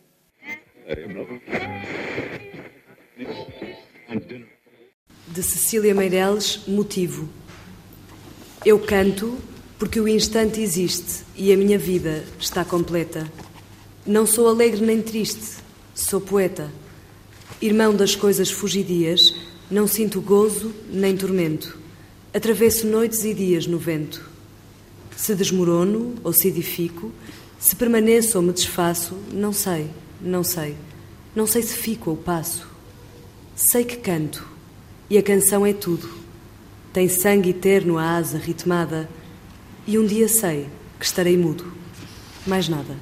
De 5.27 5.43
Cecília 5.43 5.93
Meireles, 5.93 6.61
motivo. 6.67 7.29
Eu 8.65 8.79
canto 8.79 9.37
porque 9.77 9.99
o 9.99 10.07
instante 10.07 10.59
existe 10.59 11.23
e 11.35 11.53
a 11.53 11.55
minha 11.55 11.77
vida 11.77 12.25
está 12.39 12.65
completa. 12.65 13.31
Não 14.03 14.25
sou 14.25 14.47
alegre 14.47 14.83
nem 14.83 15.03
triste, 15.03 15.57
sou 15.93 16.19
poeta. 16.19 16.71
Irmão 17.61 17.95
das 17.95 18.15
coisas 18.15 18.49
fugidias, 18.49 19.35
não 19.69 19.85
sinto 19.85 20.19
gozo 20.19 20.73
nem 20.89 21.15
tormento. 21.15 21.77
Atravesso 22.33 22.87
noites 22.87 23.23
e 23.23 23.35
dias 23.35 23.67
no 23.67 23.77
vento. 23.77 24.28
Se 25.21 25.35
desmorono 25.35 26.15
ou 26.23 26.31
se 26.31 26.47
edifico, 26.47 27.11
se 27.59 27.75
permaneço 27.75 28.37
ou 28.37 28.43
me 28.43 28.53
desfaço, 28.53 29.17
não 29.33 29.51
sei, 29.51 29.91
não 30.21 30.45
sei. 30.45 30.77
Não 31.35 31.45
sei 31.45 31.61
se 31.61 31.75
fico 31.75 32.11
ou 32.11 32.15
passo. 32.15 32.65
Sei 33.53 33.83
que 33.83 33.97
canto, 33.97 34.47
e 35.09 35.17
a 35.17 35.21
canção 35.21 35.65
é 35.65 35.73
tudo. 35.73 36.09
Tem 36.93 37.09
sangue 37.09 37.49
eterno 37.49 37.97
a 37.97 38.15
asa 38.15 38.37
ritmada, 38.37 39.09
e 39.85 39.99
um 39.99 40.05
dia 40.05 40.29
sei 40.29 40.69
que 40.97 41.03
estarei 41.05 41.37
mudo. 41.37 41.65
Mais 42.47 42.69
nada. 42.69 42.95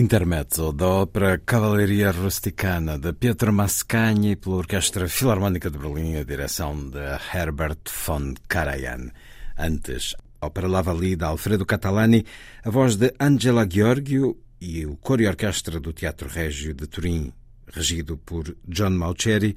Intermezzo 0.00 0.72
da 0.72 0.86
ópera 0.86 1.36
Cavalleria 1.44 2.10
Rusticana 2.10 2.98
de 2.98 3.12
Pietro 3.12 3.52
Mascagni 3.52 4.34
pela 4.34 4.56
Orquestra 4.56 5.06
Filarmónica 5.06 5.68
de 5.70 5.76
Berlim, 5.76 6.16
a 6.16 6.24
direção 6.24 6.88
de 6.88 7.04
Herbert 7.34 7.80
von 8.06 8.32
Karajan. 8.48 9.10
Antes, 9.58 10.16
ópera 10.40 10.68
Lavali 10.68 11.16
de 11.16 11.24
Alfredo 11.24 11.66
Catalani, 11.66 12.24
a 12.64 12.70
voz 12.70 12.96
de 12.96 13.12
Angela 13.20 13.68
Giorgio 13.68 14.38
e 14.58 14.86
o 14.86 14.96
coro 14.96 15.20
e 15.20 15.28
orquestra 15.28 15.78
do 15.78 15.92
Teatro 15.92 16.30
Régio 16.30 16.72
de 16.72 16.86
Turim, 16.86 17.30
regido 17.66 18.16
por 18.16 18.56
John 18.66 18.96
Mauceri, 18.96 19.54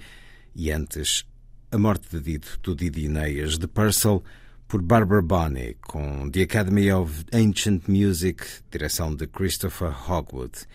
e 0.54 0.72
antes, 0.72 1.24
A 1.72 1.78
Morte 1.78 2.10
de 2.12 2.20
Dido, 2.20 2.48
do 2.62 2.76
Didi 2.76 3.06
Ineias 3.06 3.58
de 3.58 3.68
Purcell, 3.68 4.22
por 4.74 4.82
Barbara 4.82 5.22
Bonney, 5.22 5.78
com 5.82 6.32
The 6.32 6.42
Academy 6.42 6.92
of 6.92 7.26
Ancient 7.32 7.88
Music, 7.88 8.44
direção 8.72 9.16
de 9.16 9.28
Christopher 9.28 9.94
Hogwood. 10.10 10.66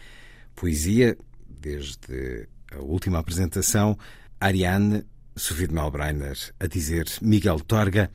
Poesia, 0.55 1.19
desde 1.49 2.49
a 2.71 2.79
última 2.79 3.19
apresentação, 3.19 3.99
Ariane, 4.41 5.05
Sofia 5.35 5.67
de 5.67 5.75
Melbreiner, 5.75 6.39
a 6.61 6.69
dizer 6.69 7.09
Miguel 7.21 7.59
Torga, 7.59 8.09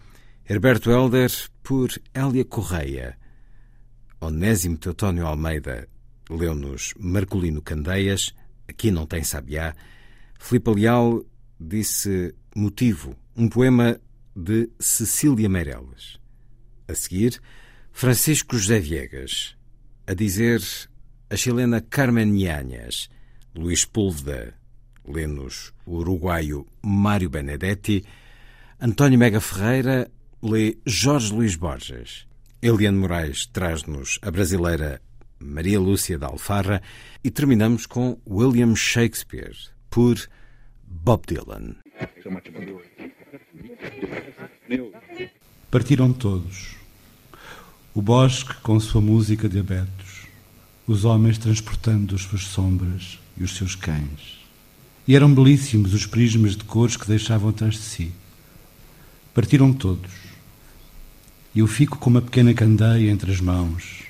Herberto 0.50 0.90
Helder, 0.90 1.30
por 1.62 1.90
Hélia 2.14 2.46
Correia, 2.46 3.18
Onésimo 4.22 4.78
Teutónio 4.78 5.28
Almeida, 5.28 5.90
leu-nos 6.30 6.94
Marcolino 6.98 7.62
Candeias, 7.62 8.34
aqui 8.70 8.90
não 8.90 9.06
tem 9.06 9.22
sabiá, 9.22 9.76
Filipe 10.40 10.76
Leal 10.76 11.26
disse 11.60 12.34
Motivo, 12.56 13.18
um 13.36 13.50
poema 13.50 14.00
de 14.36 14.70
Cecília 14.80 15.50
Meireles. 15.50 16.20
A 16.88 16.96
seguir, 16.96 17.40
Francisco 17.92 18.58
José 18.58 18.80
Viegas, 18.80 19.56
a 20.06 20.14
dizer 20.14 20.62
a 21.30 21.36
chilena 21.36 21.82
Carmen 21.82 22.32
Nhãñas, 22.32 23.10
Luís 23.56 23.86
Púlveda, 23.86 24.54
lê-nos 25.06 25.74
o 25.86 25.98
uruguaio 25.98 26.66
Mário 26.82 27.30
Benedetti, 27.30 28.04
António 28.80 29.20
Mega 29.20 29.40
Ferreira 29.40 30.10
lê 30.42 30.78
Jorge 30.86 31.34
Luís 31.34 31.56
Borges, 31.56 32.28
Eliane 32.62 32.98
Moraes 32.98 33.46
traz-nos 33.46 34.20
a 34.22 34.32
brasileira 34.32 35.02
Maria 35.40 35.80
Lúcia 35.80 36.18
da 36.18 36.28
Alfarra 36.28 36.82
e 37.24 37.30
terminamos 37.30 37.86
com 37.86 38.20
William 38.28 38.76
Shakespeare, 38.76 39.56
por 39.90 40.18
Bob 40.84 41.26
Dylan. 41.28 41.76
Partiram 45.70 46.12
todos. 46.12 46.76
O 47.94 48.02
bosque 48.02 48.56
com 48.62 48.80
sua 48.80 49.02
música 49.02 49.48
de 49.48 49.60
abetos, 49.60 50.28
os 50.88 51.06
homens 51.06 51.38
transportando 51.38 52.16
as 52.16 52.22
suas 52.22 52.44
sombras 52.44 53.20
e 53.38 53.44
os 53.44 53.56
seus 53.56 53.76
cães. 53.76 54.40
E 55.08 55.16
eram 55.16 55.34
belíssimos 55.34 55.94
os 55.94 56.06
prismas 56.06 56.56
de 56.56 56.64
cores 56.64 56.98
que 56.98 57.08
deixavam 57.08 57.50
atrás 57.50 57.76
de 57.76 57.82
si. 57.82 58.12
Partiram 59.34 59.74
todos. 59.74 60.12
E 61.54 61.60
eu 61.60 61.68
fico 61.68 61.98
com 61.98 62.10
uma 62.10 62.22
pequena 62.22 62.54
candeia 62.54 63.12
entre 63.12 63.32
as 63.32 63.40
mãos. 63.40 64.04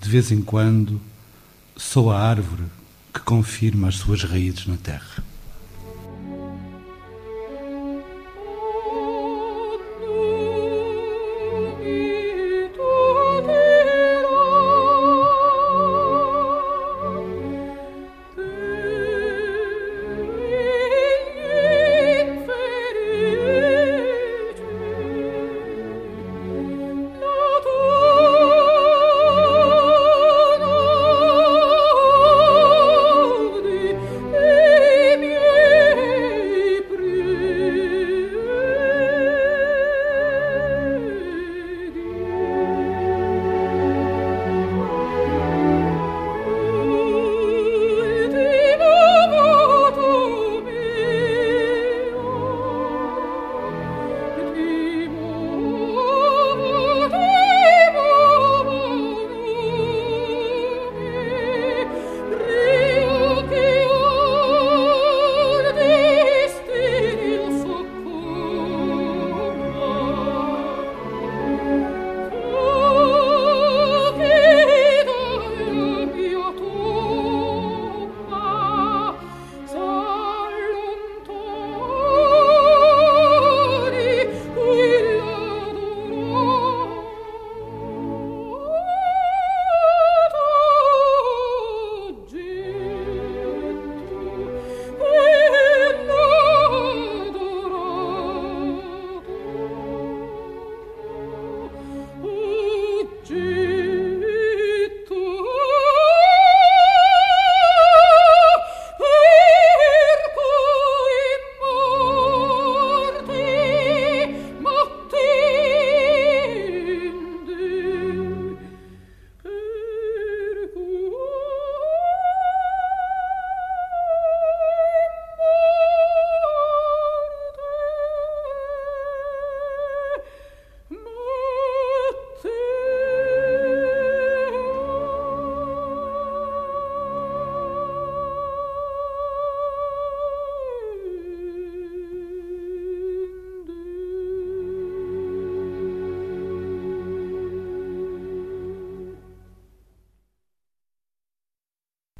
De 0.00 0.08
vez 0.08 0.30
em 0.30 0.42
quando, 0.42 1.00
sou 1.76 2.10
a 2.10 2.20
árvore 2.20 2.64
que 3.12 3.20
confirma 3.20 3.88
as 3.88 3.96
suas 3.96 4.22
raízes 4.24 4.66
na 4.66 4.76
terra. 4.76 5.24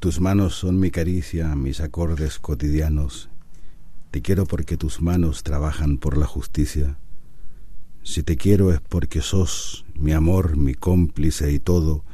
Tus 0.05 0.21
manos 0.21 0.55
son 0.55 0.79
mi 0.79 0.91
caricia, 0.91 1.57
mis 1.57 1.81
acordes 1.81 2.39
cotidianos. 2.39 3.31
Te 4.11 4.21
quiero 4.21 4.45
porque 4.45 4.77
tus 4.77 5.01
manos 5.01 5.43
trabajan 5.43 5.97
por 5.97 6.19
la 6.19 6.27
justicia. 6.27 6.99
Si 8.03 8.23
te 8.23 8.37
quiero 8.37 8.71
es 8.71 8.83
porque 8.83 9.23
sos 9.23 9.87
mi 9.95 10.13
amor, 10.13 10.59
mi 10.59 10.75
cómplice 10.75 11.51
y 11.53 11.59
todo, 11.59 12.05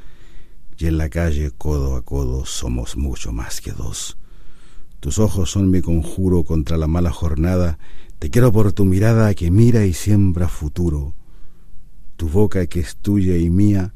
y 0.78 0.86
en 0.86 0.99
la 0.99 1.09
calle 1.09 1.51
codo 1.51 1.97
a 1.97 2.03
codo 2.03 2.45
somos 2.45 2.97
mucho 2.97 3.32
más 3.32 3.61
que 3.61 3.72
dos. 3.72 4.16
Tus 5.01 5.18
ojos 5.18 5.51
son 5.51 5.68
mi 5.72 5.80
conjuro 5.80 6.45
contra 6.45 6.76
la 6.76 6.86
mala 6.86 7.11
jornada, 7.11 7.80
te 8.20 8.30
quiero 8.30 8.53
por 8.53 8.72
tu 8.72 8.84
mirada 8.84 9.34
que 9.34 9.51
mira 9.51 9.84
y 9.84 9.95
siembra 9.95 10.47
futuro. 10.47 11.16
Tu 12.16 12.28
boca 12.28 12.64
que 12.68 12.78
es 12.78 12.95
tuya 12.95 13.36
y 13.36 13.51
mía, 13.51 13.95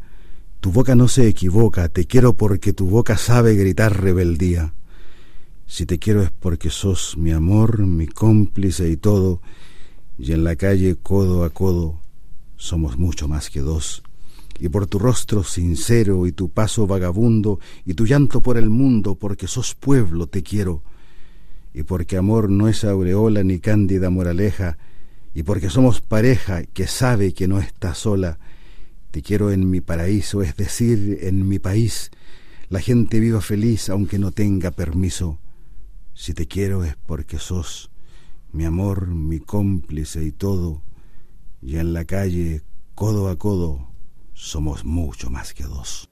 tu 0.64 0.72
boca 0.72 0.94
no 0.94 1.08
se 1.08 1.28
equivoca, 1.28 1.90
te 1.90 2.06
quiero 2.06 2.38
porque 2.38 2.72
tu 2.72 2.86
boca 2.86 3.18
sabe 3.18 3.54
gritar 3.54 4.00
rebeldía. 4.00 4.72
Si 5.66 5.84
te 5.84 5.98
quiero 5.98 6.22
es 6.22 6.30
porque 6.30 6.70
sos 6.70 7.18
mi 7.18 7.32
amor, 7.32 7.80
mi 7.80 8.06
cómplice 8.06 8.88
y 8.88 8.96
todo, 8.96 9.42
y 10.16 10.32
en 10.32 10.42
la 10.42 10.56
calle 10.56 10.96
codo 10.96 11.44
a 11.44 11.50
codo 11.50 12.00
somos 12.56 12.96
mucho 12.96 13.28
más 13.28 13.50
que 13.50 13.60
dos. 13.60 14.02
y 14.58 14.70
por 14.70 14.86
tu 14.86 14.98
rostro 14.98 15.44
sincero 15.44 16.26
y 16.26 16.32
tu 16.32 16.48
paso 16.48 16.86
vagabundo 16.86 17.60
y 17.84 17.92
tu 17.92 18.06
llanto 18.06 18.40
por 18.40 18.56
el 18.56 18.70
mundo, 18.70 19.16
porque 19.16 19.46
sos 19.46 19.74
pueblo 19.74 20.28
te 20.28 20.42
quiero, 20.42 20.82
y 21.74 21.82
porque 21.82 22.16
amor 22.16 22.48
no 22.48 22.68
es 22.68 22.84
aureola 22.84 23.44
ni 23.44 23.58
cándida 23.58 24.08
moraleja, 24.08 24.78
y 25.34 25.42
porque 25.42 25.68
somos 25.68 26.00
pareja 26.00 26.64
que 26.64 26.86
sabe 26.86 27.34
que 27.34 27.48
no 27.48 27.58
está 27.58 27.94
sola, 27.94 28.38
te 29.14 29.22
quiero 29.22 29.52
en 29.52 29.70
mi 29.70 29.80
paraíso, 29.80 30.42
es 30.42 30.56
decir, 30.56 31.18
en 31.20 31.46
mi 31.46 31.60
país, 31.60 32.10
la 32.68 32.80
gente 32.80 33.20
viva 33.20 33.40
feliz 33.40 33.88
aunque 33.88 34.18
no 34.18 34.32
tenga 34.32 34.72
permiso. 34.72 35.38
Si 36.14 36.34
te 36.34 36.48
quiero 36.48 36.82
es 36.82 36.96
porque 37.06 37.38
sos 37.38 37.92
mi 38.50 38.64
amor, 38.64 39.06
mi 39.06 39.38
cómplice 39.38 40.24
y 40.24 40.32
todo, 40.32 40.82
y 41.62 41.76
en 41.76 41.92
la 41.92 42.04
calle, 42.04 42.62
codo 42.96 43.28
a 43.28 43.38
codo, 43.38 43.86
somos 44.32 44.84
mucho 44.84 45.30
más 45.30 45.54
que 45.54 45.62
dos. 45.62 46.10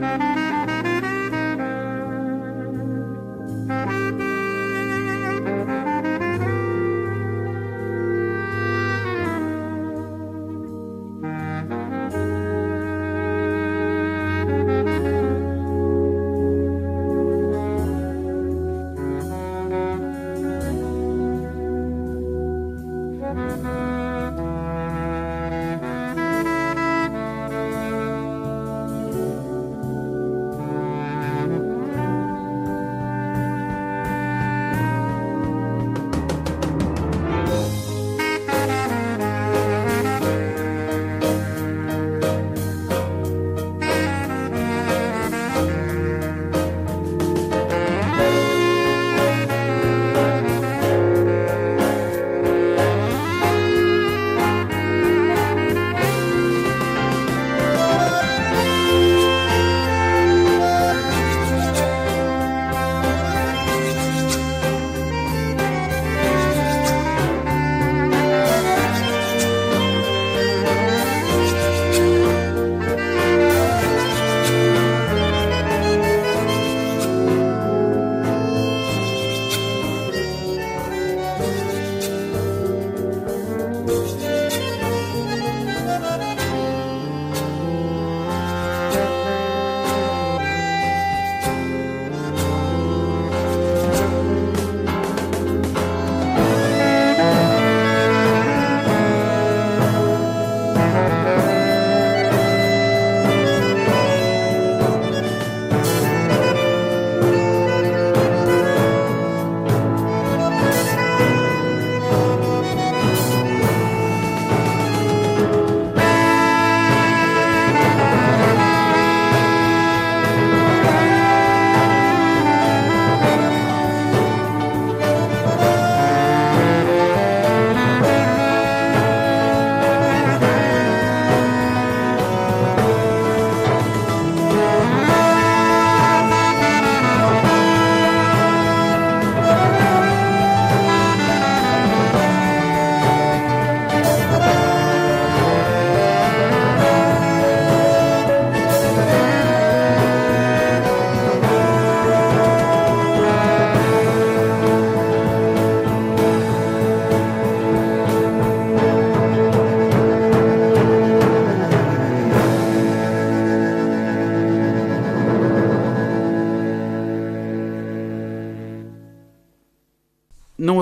Não 0.00 0.35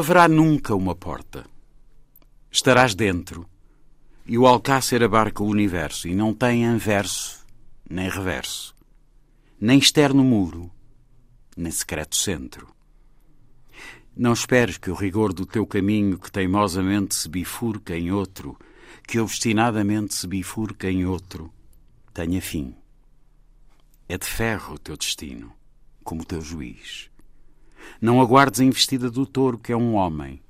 haverá 0.04 0.28
nunca 0.28 0.74
uma 0.74 0.94
porta. 0.94 1.46
Estarás 2.52 2.94
dentro 2.94 3.48
e 4.26 4.36
o 4.36 4.46
alcácer 4.46 5.02
abarca 5.02 5.42
o 5.42 5.46
universo 5.46 6.06
e 6.06 6.14
não 6.14 6.34
tem 6.34 6.66
anverso 6.66 7.42
nem 7.88 8.10
reverso, 8.10 8.74
nem 9.58 9.78
externo 9.78 10.22
muro, 10.22 10.70
nem 11.56 11.72
secreto 11.72 12.16
centro. 12.16 12.68
Não 14.14 14.34
esperes 14.34 14.76
que 14.76 14.90
o 14.90 14.94
rigor 14.94 15.32
do 15.32 15.46
teu 15.46 15.66
caminho 15.66 16.18
que 16.18 16.30
teimosamente 16.30 17.14
se 17.14 17.26
bifurca 17.26 17.96
em 17.96 18.12
outro, 18.12 18.58
que 19.08 19.18
obstinadamente 19.18 20.14
se 20.14 20.26
bifurca 20.26 20.90
em 20.90 21.06
outro, 21.06 21.50
tenha 22.12 22.42
fim. 22.42 22.76
É 24.06 24.18
de 24.18 24.26
ferro 24.26 24.74
o 24.74 24.78
teu 24.78 24.98
destino, 24.98 25.50
como 26.02 26.20
o 26.20 26.26
teu 26.26 26.42
juiz. 26.42 27.08
Não 28.00 28.20
aguardes 28.20 28.60
a 28.60 28.64
investida 28.64 29.10
do 29.10 29.26
touro, 29.26 29.58
que 29.58 29.72
é 29.72 29.76
um 29.76 29.94
homem, 29.94 30.40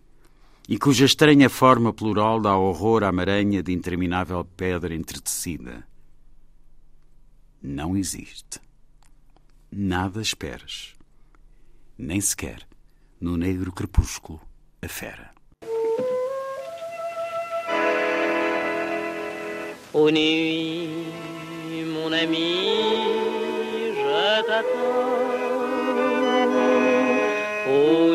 e 0.68 0.78
cuja 0.78 1.04
estranha 1.04 1.48
forma 1.50 1.92
plural 1.92 2.40
dá 2.40 2.56
horror 2.56 3.04
à 3.04 3.12
maranha 3.12 3.62
de 3.62 3.72
interminável 3.72 4.44
pedra 4.56 4.94
entretecida. 4.94 5.86
Não 7.62 7.96
existe. 7.96 8.60
Nada 9.70 10.20
esperas. 10.20 10.94
Nem 11.96 12.20
sequer, 12.20 12.66
no 13.20 13.36
negro 13.36 13.72
crepúsculo, 13.72 14.40
a 14.82 14.88
fera. 14.88 15.34
Nuit, 19.94 21.86
mon 21.92 22.12
ami, 22.12 22.64
je 23.94 24.42
t'attends. 24.46 25.13
Ô 27.74 28.13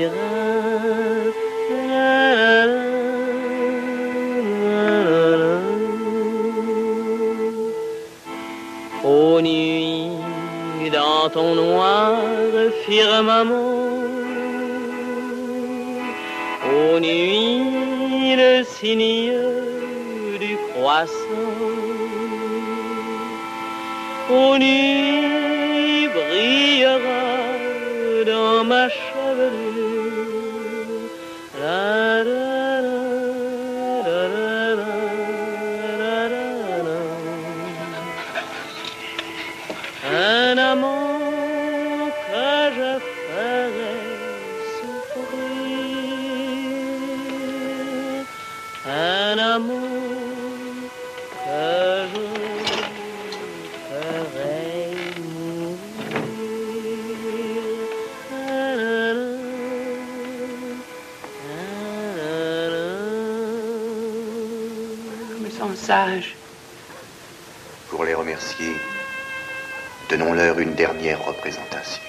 tiếng 0.00 0.29
donnons-leur 70.10 70.58
une 70.58 70.74
dernière 70.74 71.24
représentation. 71.24 72.02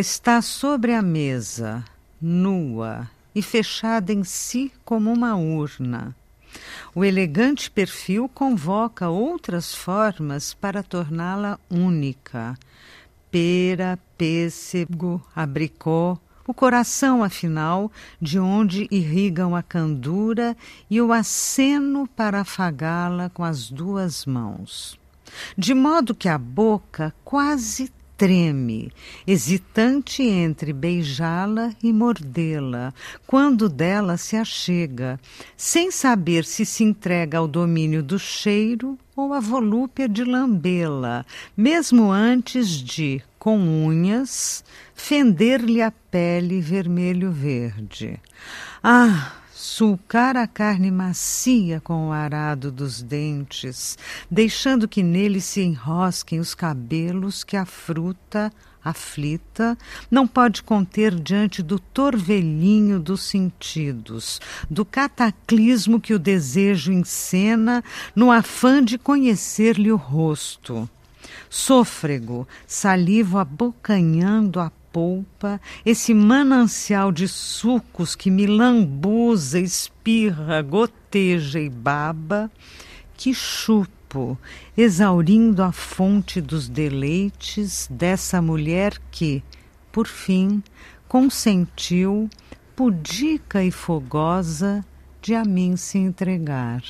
Está 0.00 0.40
sobre 0.40 0.94
a 0.94 1.02
mesa, 1.02 1.84
nua 2.20 3.08
e 3.34 3.42
fechada 3.42 4.12
em 4.12 4.24
si 4.24 4.72
como 4.82 5.12
uma 5.12 5.36
urna. 5.36 6.16
O 6.94 7.04
elegante 7.04 7.70
perfil 7.70 8.28
convoca 8.28 9.10
outras 9.10 9.74
formas 9.74 10.54
para 10.54 10.82
torná-la 10.82 11.60
única. 11.70 12.58
Pera, 13.30 13.98
pêssego, 14.16 15.22
abricó, 15.36 16.18
o 16.46 16.54
coração, 16.54 17.22
afinal, 17.22 17.92
de 18.20 18.38
onde 18.38 18.88
irrigam 18.90 19.54
a 19.54 19.62
candura 19.62 20.56
e 20.88 21.00
o 21.00 21.12
aceno 21.12 22.08
para 22.08 22.40
afagá-la 22.40 23.28
com 23.28 23.44
as 23.44 23.70
duas 23.70 24.24
mãos. 24.24 24.98
De 25.56 25.74
modo 25.74 26.14
que 26.14 26.28
a 26.28 26.38
boca 26.38 27.14
quase 27.22 27.92
treme, 28.20 28.92
hesitante 29.26 30.22
entre 30.22 30.74
beijá-la 30.74 31.72
e 31.82 31.90
mordê-la, 31.90 32.92
quando 33.26 33.66
dela 33.66 34.18
se 34.18 34.36
achega, 34.36 35.18
sem 35.56 35.90
saber 35.90 36.44
se 36.44 36.66
se 36.66 36.84
entrega 36.84 37.38
ao 37.38 37.48
domínio 37.48 38.02
do 38.02 38.18
cheiro 38.18 38.98
ou 39.16 39.32
à 39.32 39.40
volúpia 39.40 40.06
de 40.06 40.22
lambê-la, 40.22 41.24
mesmo 41.56 42.12
antes 42.12 42.68
de, 42.68 43.22
com 43.38 43.56
unhas, 43.58 44.62
fender-lhe 44.94 45.80
a 45.80 45.90
pele 45.90 46.60
vermelho-verde. 46.60 48.20
Ah! 48.82 49.39
Sulcar 49.60 50.38
a 50.38 50.46
carne 50.46 50.90
macia 50.90 51.82
com 51.82 52.08
o 52.08 52.12
arado 52.12 52.72
dos 52.72 53.02
dentes, 53.02 53.98
deixando 54.30 54.88
que 54.88 55.02
nele 55.02 55.38
se 55.38 55.60
enrosquem 55.60 56.40
os 56.40 56.54
cabelos 56.54 57.44
que 57.44 57.58
a 57.58 57.66
fruta, 57.66 58.50
aflita, 58.82 59.76
não 60.10 60.26
pode 60.26 60.62
conter 60.62 61.14
diante 61.14 61.62
do 61.62 61.78
torvelinho 61.78 62.98
dos 62.98 63.22
sentidos, 63.22 64.40
do 64.70 64.82
cataclismo 64.82 66.00
que 66.00 66.14
o 66.14 66.18
desejo 66.18 66.90
encena 66.90 67.84
no 68.16 68.32
afã 68.32 68.82
de 68.82 68.96
conhecer-lhe 68.96 69.92
o 69.92 69.96
rosto. 69.96 70.88
Sôfrego, 71.50 72.48
salivo 72.66 73.36
abocanhando 73.36 74.58
a 74.58 74.72
polpa, 74.92 75.60
esse 75.84 76.12
manancial 76.12 77.12
de 77.12 77.26
sucos 77.28 78.14
que 78.14 78.30
me 78.30 78.46
lambuza, 78.46 79.58
espirra, 79.58 80.62
goteja 80.62 81.60
e 81.60 81.68
baba, 81.68 82.50
que 83.14 83.34
chupo, 83.34 84.38
exaurindo 84.76 85.62
a 85.62 85.72
fonte 85.72 86.40
dos 86.40 86.68
deleites 86.68 87.88
dessa 87.90 88.40
mulher 88.40 88.98
que, 89.10 89.42
por 89.92 90.06
fim, 90.06 90.62
consentiu, 91.06 92.28
pudica 92.74 93.62
e 93.62 93.70
fogosa, 93.70 94.84
de 95.20 95.34
a 95.34 95.44
mim 95.44 95.76
se 95.76 95.98
entregar. 95.98 96.82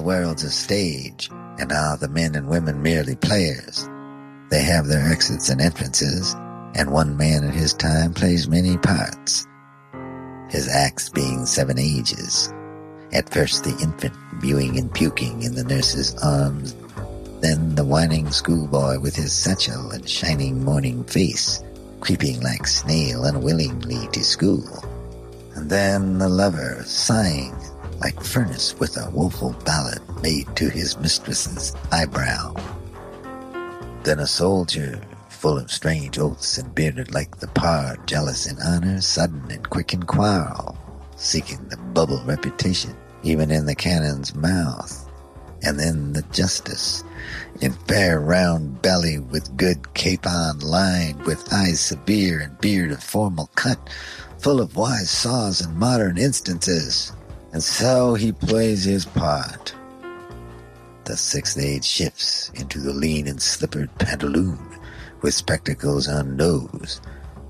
The 0.00 0.06
world's 0.06 0.44
a 0.44 0.50
stage, 0.50 1.28
and 1.58 1.70
all 1.72 1.94
the 1.94 2.08
men 2.08 2.34
and 2.34 2.48
women 2.48 2.82
merely 2.82 3.14
players. 3.16 3.86
They 4.48 4.62
have 4.62 4.86
their 4.86 5.12
exits 5.12 5.50
and 5.50 5.60
entrances, 5.60 6.34
and 6.74 6.90
one 6.90 7.18
man 7.18 7.44
at 7.44 7.52
his 7.52 7.74
time 7.74 8.14
plays 8.14 8.48
many 8.48 8.78
parts. 8.78 9.46
His 10.48 10.70
acts 10.74 11.10
being 11.10 11.44
seven 11.44 11.78
ages. 11.78 12.50
At 13.12 13.28
first 13.28 13.64
the 13.64 13.76
infant 13.82 14.14
mewing 14.42 14.78
and 14.78 14.90
puking 14.90 15.42
in 15.42 15.54
the 15.54 15.64
nurse's 15.64 16.14
arms, 16.24 16.74
then 17.42 17.74
the 17.74 17.84
whining 17.84 18.30
schoolboy 18.30 19.00
with 19.00 19.14
his 19.14 19.34
satchel 19.34 19.90
and 19.90 20.08
shining 20.08 20.64
morning 20.64 21.04
face, 21.04 21.62
creeping 22.00 22.40
like 22.40 22.66
snail 22.66 23.26
unwillingly 23.26 24.08
to 24.12 24.24
school. 24.24 24.64
And 25.56 25.68
then 25.68 26.16
the 26.16 26.30
lover 26.30 26.84
sighing 26.86 27.54
like 28.00 28.22
furnace 28.22 28.78
with 28.78 28.96
a 28.96 29.10
woeful 29.10 29.54
ballad 29.64 30.00
made 30.22 30.54
to 30.56 30.68
his 30.70 30.98
mistress's 30.98 31.74
eyebrow. 31.92 32.54
Then 34.02 34.18
a 34.18 34.26
soldier, 34.26 35.00
full 35.28 35.58
of 35.58 35.70
strange 35.70 36.18
oaths 36.18 36.58
and 36.58 36.74
bearded 36.74 37.12
like 37.12 37.38
the 37.38 37.48
pard, 37.48 38.06
jealous 38.06 38.46
in 38.46 38.58
honor, 38.60 39.00
sudden 39.00 39.50
and 39.50 39.68
quick 39.68 39.92
in 39.92 40.02
quarrel, 40.02 40.76
seeking 41.16 41.66
the 41.68 41.76
bubble 41.76 42.22
reputation, 42.24 42.96
even 43.22 43.50
in 43.50 43.66
the 43.66 43.74
cannon's 43.74 44.34
mouth. 44.34 45.06
And 45.62 45.78
then 45.78 46.14
the 46.14 46.22
justice, 46.32 47.04
in 47.60 47.72
fair 47.72 48.18
round 48.18 48.80
belly 48.80 49.18
with 49.18 49.56
good 49.58 49.92
capon 49.92 50.60
lined, 50.60 51.22
with 51.26 51.52
eyes 51.52 51.80
severe 51.80 52.40
and 52.40 52.58
beard 52.60 52.92
of 52.92 53.02
formal 53.02 53.50
cut, 53.56 53.78
full 54.38 54.60
of 54.60 54.76
wise 54.76 55.10
saws 55.10 55.60
and 55.60 55.76
modern 55.76 56.16
instances. 56.16 57.12
And 57.52 57.62
so 57.62 58.14
he 58.14 58.30
plays 58.32 58.84
his 58.84 59.04
part. 59.04 59.74
The 61.04 61.16
sixth 61.16 61.58
age 61.58 61.84
shifts 61.84 62.50
into 62.54 62.78
the 62.78 62.92
lean 62.92 63.26
and 63.26 63.42
slippered 63.42 63.90
pantaloon, 63.98 64.78
with 65.22 65.34
spectacles 65.34 66.06
on 66.06 66.36
nose, 66.36 67.00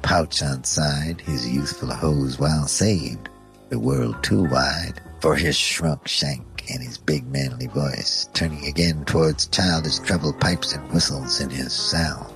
pouch 0.01 0.43
on 0.43 0.65
side, 0.65 1.21
his 1.21 1.47
youthful 1.47 1.93
hose 1.93 2.39
well 2.39 2.67
saved, 2.67 3.29
the 3.69 3.79
world 3.79 4.23
too 4.23 4.45
wide 4.45 5.03
for 5.21 5.37
his 5.37 5.57
shrunk 5.57 6.09
shank 6.09 6.65
and 6.73 6.83
his 6.83 6.97
big 6.97 7.27
manly 7.27 7.67
voice, 7.67 8.29
turning 8.33 8.65
again 8.67 9.05
towards 9.05 9.49
childish 9.49 9.99
treble 9.99 10.33
pipes 10.33 10.73
and 10.73 10.91
whistles 10.93 11.43
in 11.43 11.51
his 11.51 11.75
sound. 11.75 12.33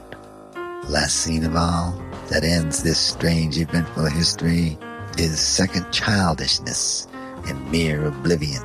Last 0.89 1.17
scene 1.17 1.45
of 1.45 1.57
all, 1.57 1.99
that 2.29 2.45
ends 2.45 2.83
this 2.83 2.99
strange 2.99 3.59
eventful 3.59 4.07
history, 4.07 4.77
is 5.17 5.41
second 5.41 5.91
childishness 5.91 7.07
and 7.47 7.71
mere 7.71 8.07
oblivion. 8.07 8.63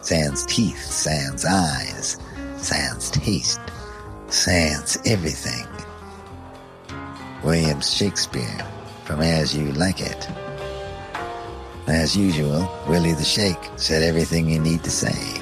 Sans 0.00 0.44
teeth, 0.46 0.82
sans 0.82 1.44
eyes, 1.44 2.18
sans 2.56 3.10
taste, 3.10 3.60
sans 4.28 4.98
everything. 5.04 5.66
William 7.42 7.80
Shakespeare, 7.80 8.66
from 9.04 9.20
As 9.20 9.56
You 9.56 9.72
Like 9.72 10.00
It. 10.00 10.28
As 11.86 12.16
usual, 12.16 12.68
Willie 12.88 13.12
the 13.12 13.24
Shake 13.24 13.70
said 13.76 14.02
everything 14.02 14.50
you 14.50 14.58
need 14.58 14.82
to 14.82 14.90
say. 14.90 15.40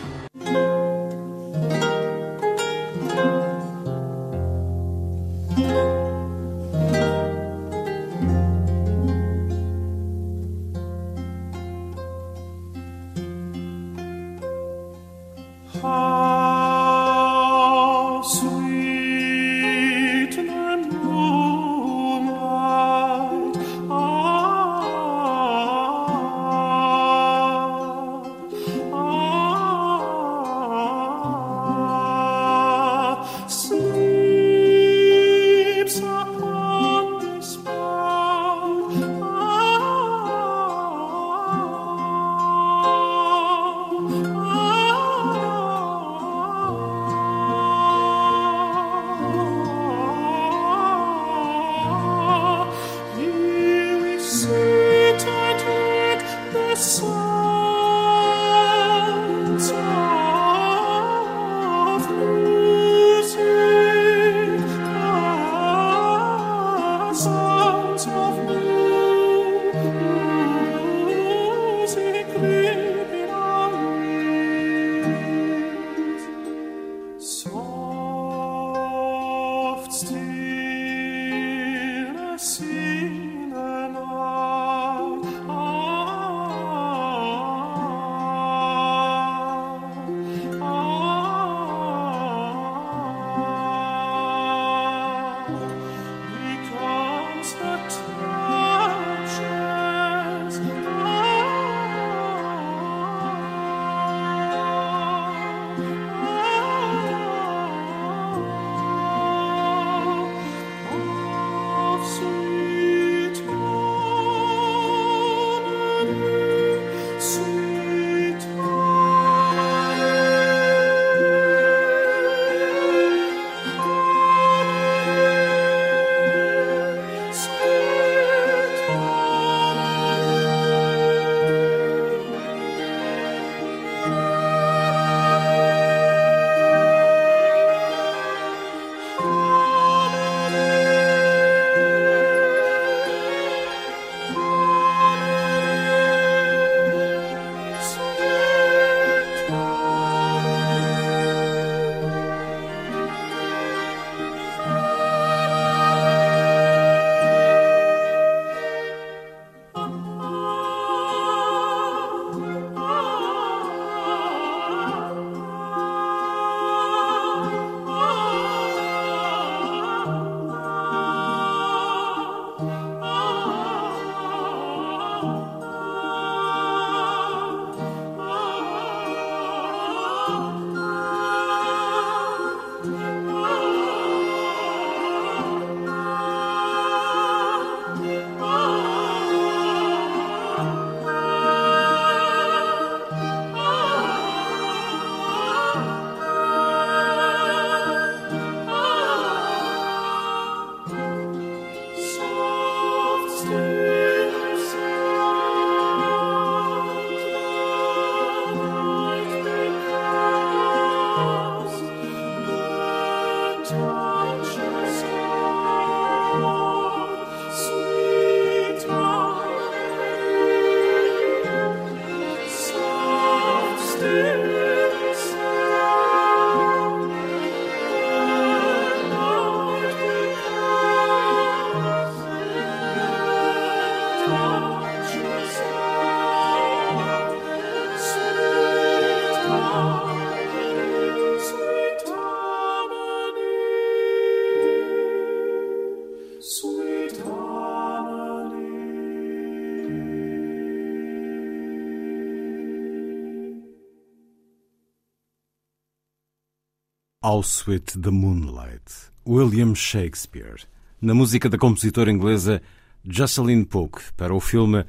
How 257.26 257.42
Sweet 257.42 257.98
the 257.98 258.10
Moonlight, 258.10 259.10
William 259.26 259.74
Shakespeare, 259.74 260.58
na 261.00 261.14
música 261.14 261.48
da 261.48 261.56
compositora 261.56 262.10
inglesa 262.10 262.60
Jocelyn 263.02 263.64
Polk 263.64 264.12
para 264.14 264.34
o 264.34 264.40
filme 264.40 264.84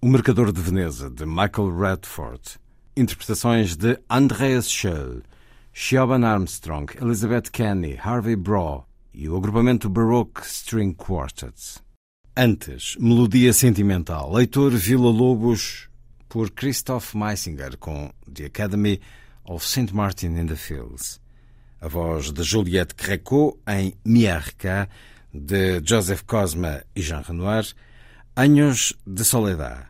O 0.00 0.06
Mercador 0.06 0.52
de 0.52 0.60
Veneza, 0.60 1.10
de 1.10 1.26
Michael 1.26 1.76
Radford. 1.76 2.60
Interpretações 2.96 3.74
de 3.74 3.98
Andreas 4.08 4.70
Schell, 4.70 5.22
Siobhan 5.74 6.24
Armstrong, 6.24 6.86
Elizabeth 7.02 7.50
Kenny, 7.50 7.98
Harvey 8.00 8.36
Braw 8.36 8.86
e 9.12 9.28
o 9.28 9.36
agrupamento 9.36 9.88
Baroque 9.88 10.46
String 10.46 10.94
Quartet. 10.94 11.80
Antes, 12.36 12.94
Melodia 13.00 13.52
Sentimental, 13.52 14.32
Leitor 14.32 14.70
Vila 14.70 15.10
Lobos, 15.10 15.88
por 16.28 16.48
Christoph 16.48 17.12
Meisinger, 17.16 17.76
com 17.76 18.12
The 18.32 18.44
Academy 18.44 19.00
of 19.44 19.66
St. 19.66 19.92
Martin 19.92 20.38
in 20.38 20.46
the 20.46 20.54
Fields 20.54 21.25
a 21.86 21.88
voz 21.88 22.32
de 22.32 22.42
Juliette 22.42 22.96
Greco 22.96 23.60
em 23.64 23.94
Miarca, 24.04 24.88
de 25.32 25.80
Joseph 25.84 26.22
Cosma 26.26 26.82
e 26.96 27.00
Jean 27.00 27.20
Renoir, 27.20 27.64
Anos 28.34 28.92
de 29.06 29.24
Soledad, 29.24 29.86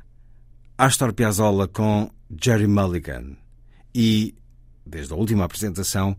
Astor 0.77 1.15
Piazzolla 1.15 1.67
com 1.67 2.11
Jerry 2.39 2.67
Mulligan 2.67 3.39
e, 3.95 4.35
desde 4.85 5.15
a 5.15 5.17
última 5.17 5.45
apresentação, 5.45 6.15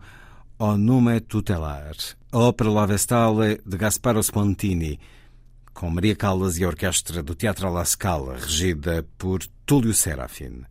O 0.58 0.76
Nome 0.76 1.20
Tutelar, 1.20 1.96
a 2.32 2.40
ópera 2.40 2.72
La 2.72 2.88
Vestale 2.88 3.62
de 3.64 3.78
Gasparo 3.78 4.24
Spontini, 4.24 5.00
com 5.76 5.92
Maria 5.92 6.16
Callas 6.16 6.58
e 6.58 6.64
a 6.64 6.70
orquestra 6.70 7.22
do 7.22 7.36
Teatro 7.36 7.72
La 7.72 7.86
Scala, 7.86 8.34
regida 8.34 9.06
por 9.16 9.46
Túlio 9.64 9.94
Serafim. 9.94 10.64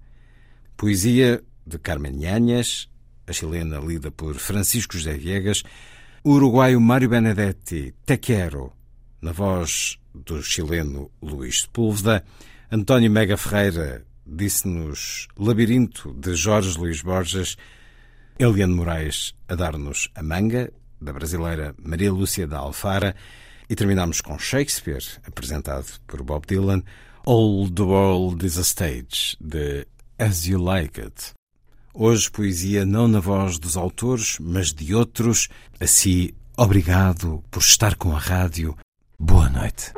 Poesia 0.77 1.45
de 1.65 1.79
Carmen 1.79 2.21
Yanhas, 2.21 2.89
a 3.27 3.33
chilena 3.33 3.79
lida 3.79 4.11
por 4.11 4.35
Francisco 4.37 4.97
José 4.97 5.15
Viegas, 5.15 5.63
o 6.23 6.33
uruguaio 6.33 6.81
Mário 6.81 7.09
Benedetti, 7.09 7.95
Te 8.05 8.19
Quero, 8.19 8.73
na 9.21 9.33
voz 9.33 9.99
do 10.15 10.43
chileno 10.43 11.11
Luís 11.23 11.63
Sepúlveda, 11.63 12.25
António 12.71 13.11
Mega 13.11 13.37
Ferreira 13.37 14.05
disse-nos 14.27 15.29
Labirinto, 15.39 16.13
de 16.13 16.35
Jorge 16.37 16.77
Luís 16.79 17.01
Borges, 17.01 17.57
Eliane 18.39 18.75
Moraes 18.75 19.35
a 19.49 19.55
dar-nos 19.55 20.11
A 20.15 20.23
Manga, 20.23 20.73
da 21.01 21.13
brasileira 21.13 21.75
Maria 21.79 22.13
Lúcia 22.13 22.47
da 22.47 22.59
Alfara, 22.59 23.15
e 23.69 23.75
terminamos 23.75 24.21
com 24.21 24.39
Shakespeare, 24.39 25.05
apresentado 25.27 25.87
por 26.07 26.23
Bob 26.23 26.47
Dylan, 26.47 26.83
All 27.25 27.69
the 27.71 27.83
World 27.83 28.45
is 28.45 28.59
a 28.59 28.63
Stage, 28.63 29.37
de 29.41 29.87
As 30.19 30.47
You 30.47 30.63
Like 30.63 31.01
It. 31.01 31.36
Hoje, 31.99 32.31
poesia 32.31 32.85
não 32.85 33.09
na 33.09 33.21
voz 33.21 33.59
dos 33.59 33.75
autores, 33.75 34.37
mas 34.39 34.71
de 34.71 34.95
outros. 34.95 35.49
Assim, 35.81 36.29
obrigado 36.55 37.43
por 37.51 37.61
estar 37.61 37.95
com 37.95 38.15
a 38.15 38.19
rádio. 38.19 38.77
Boa 39.19 39.49
noite. 39.49 39.95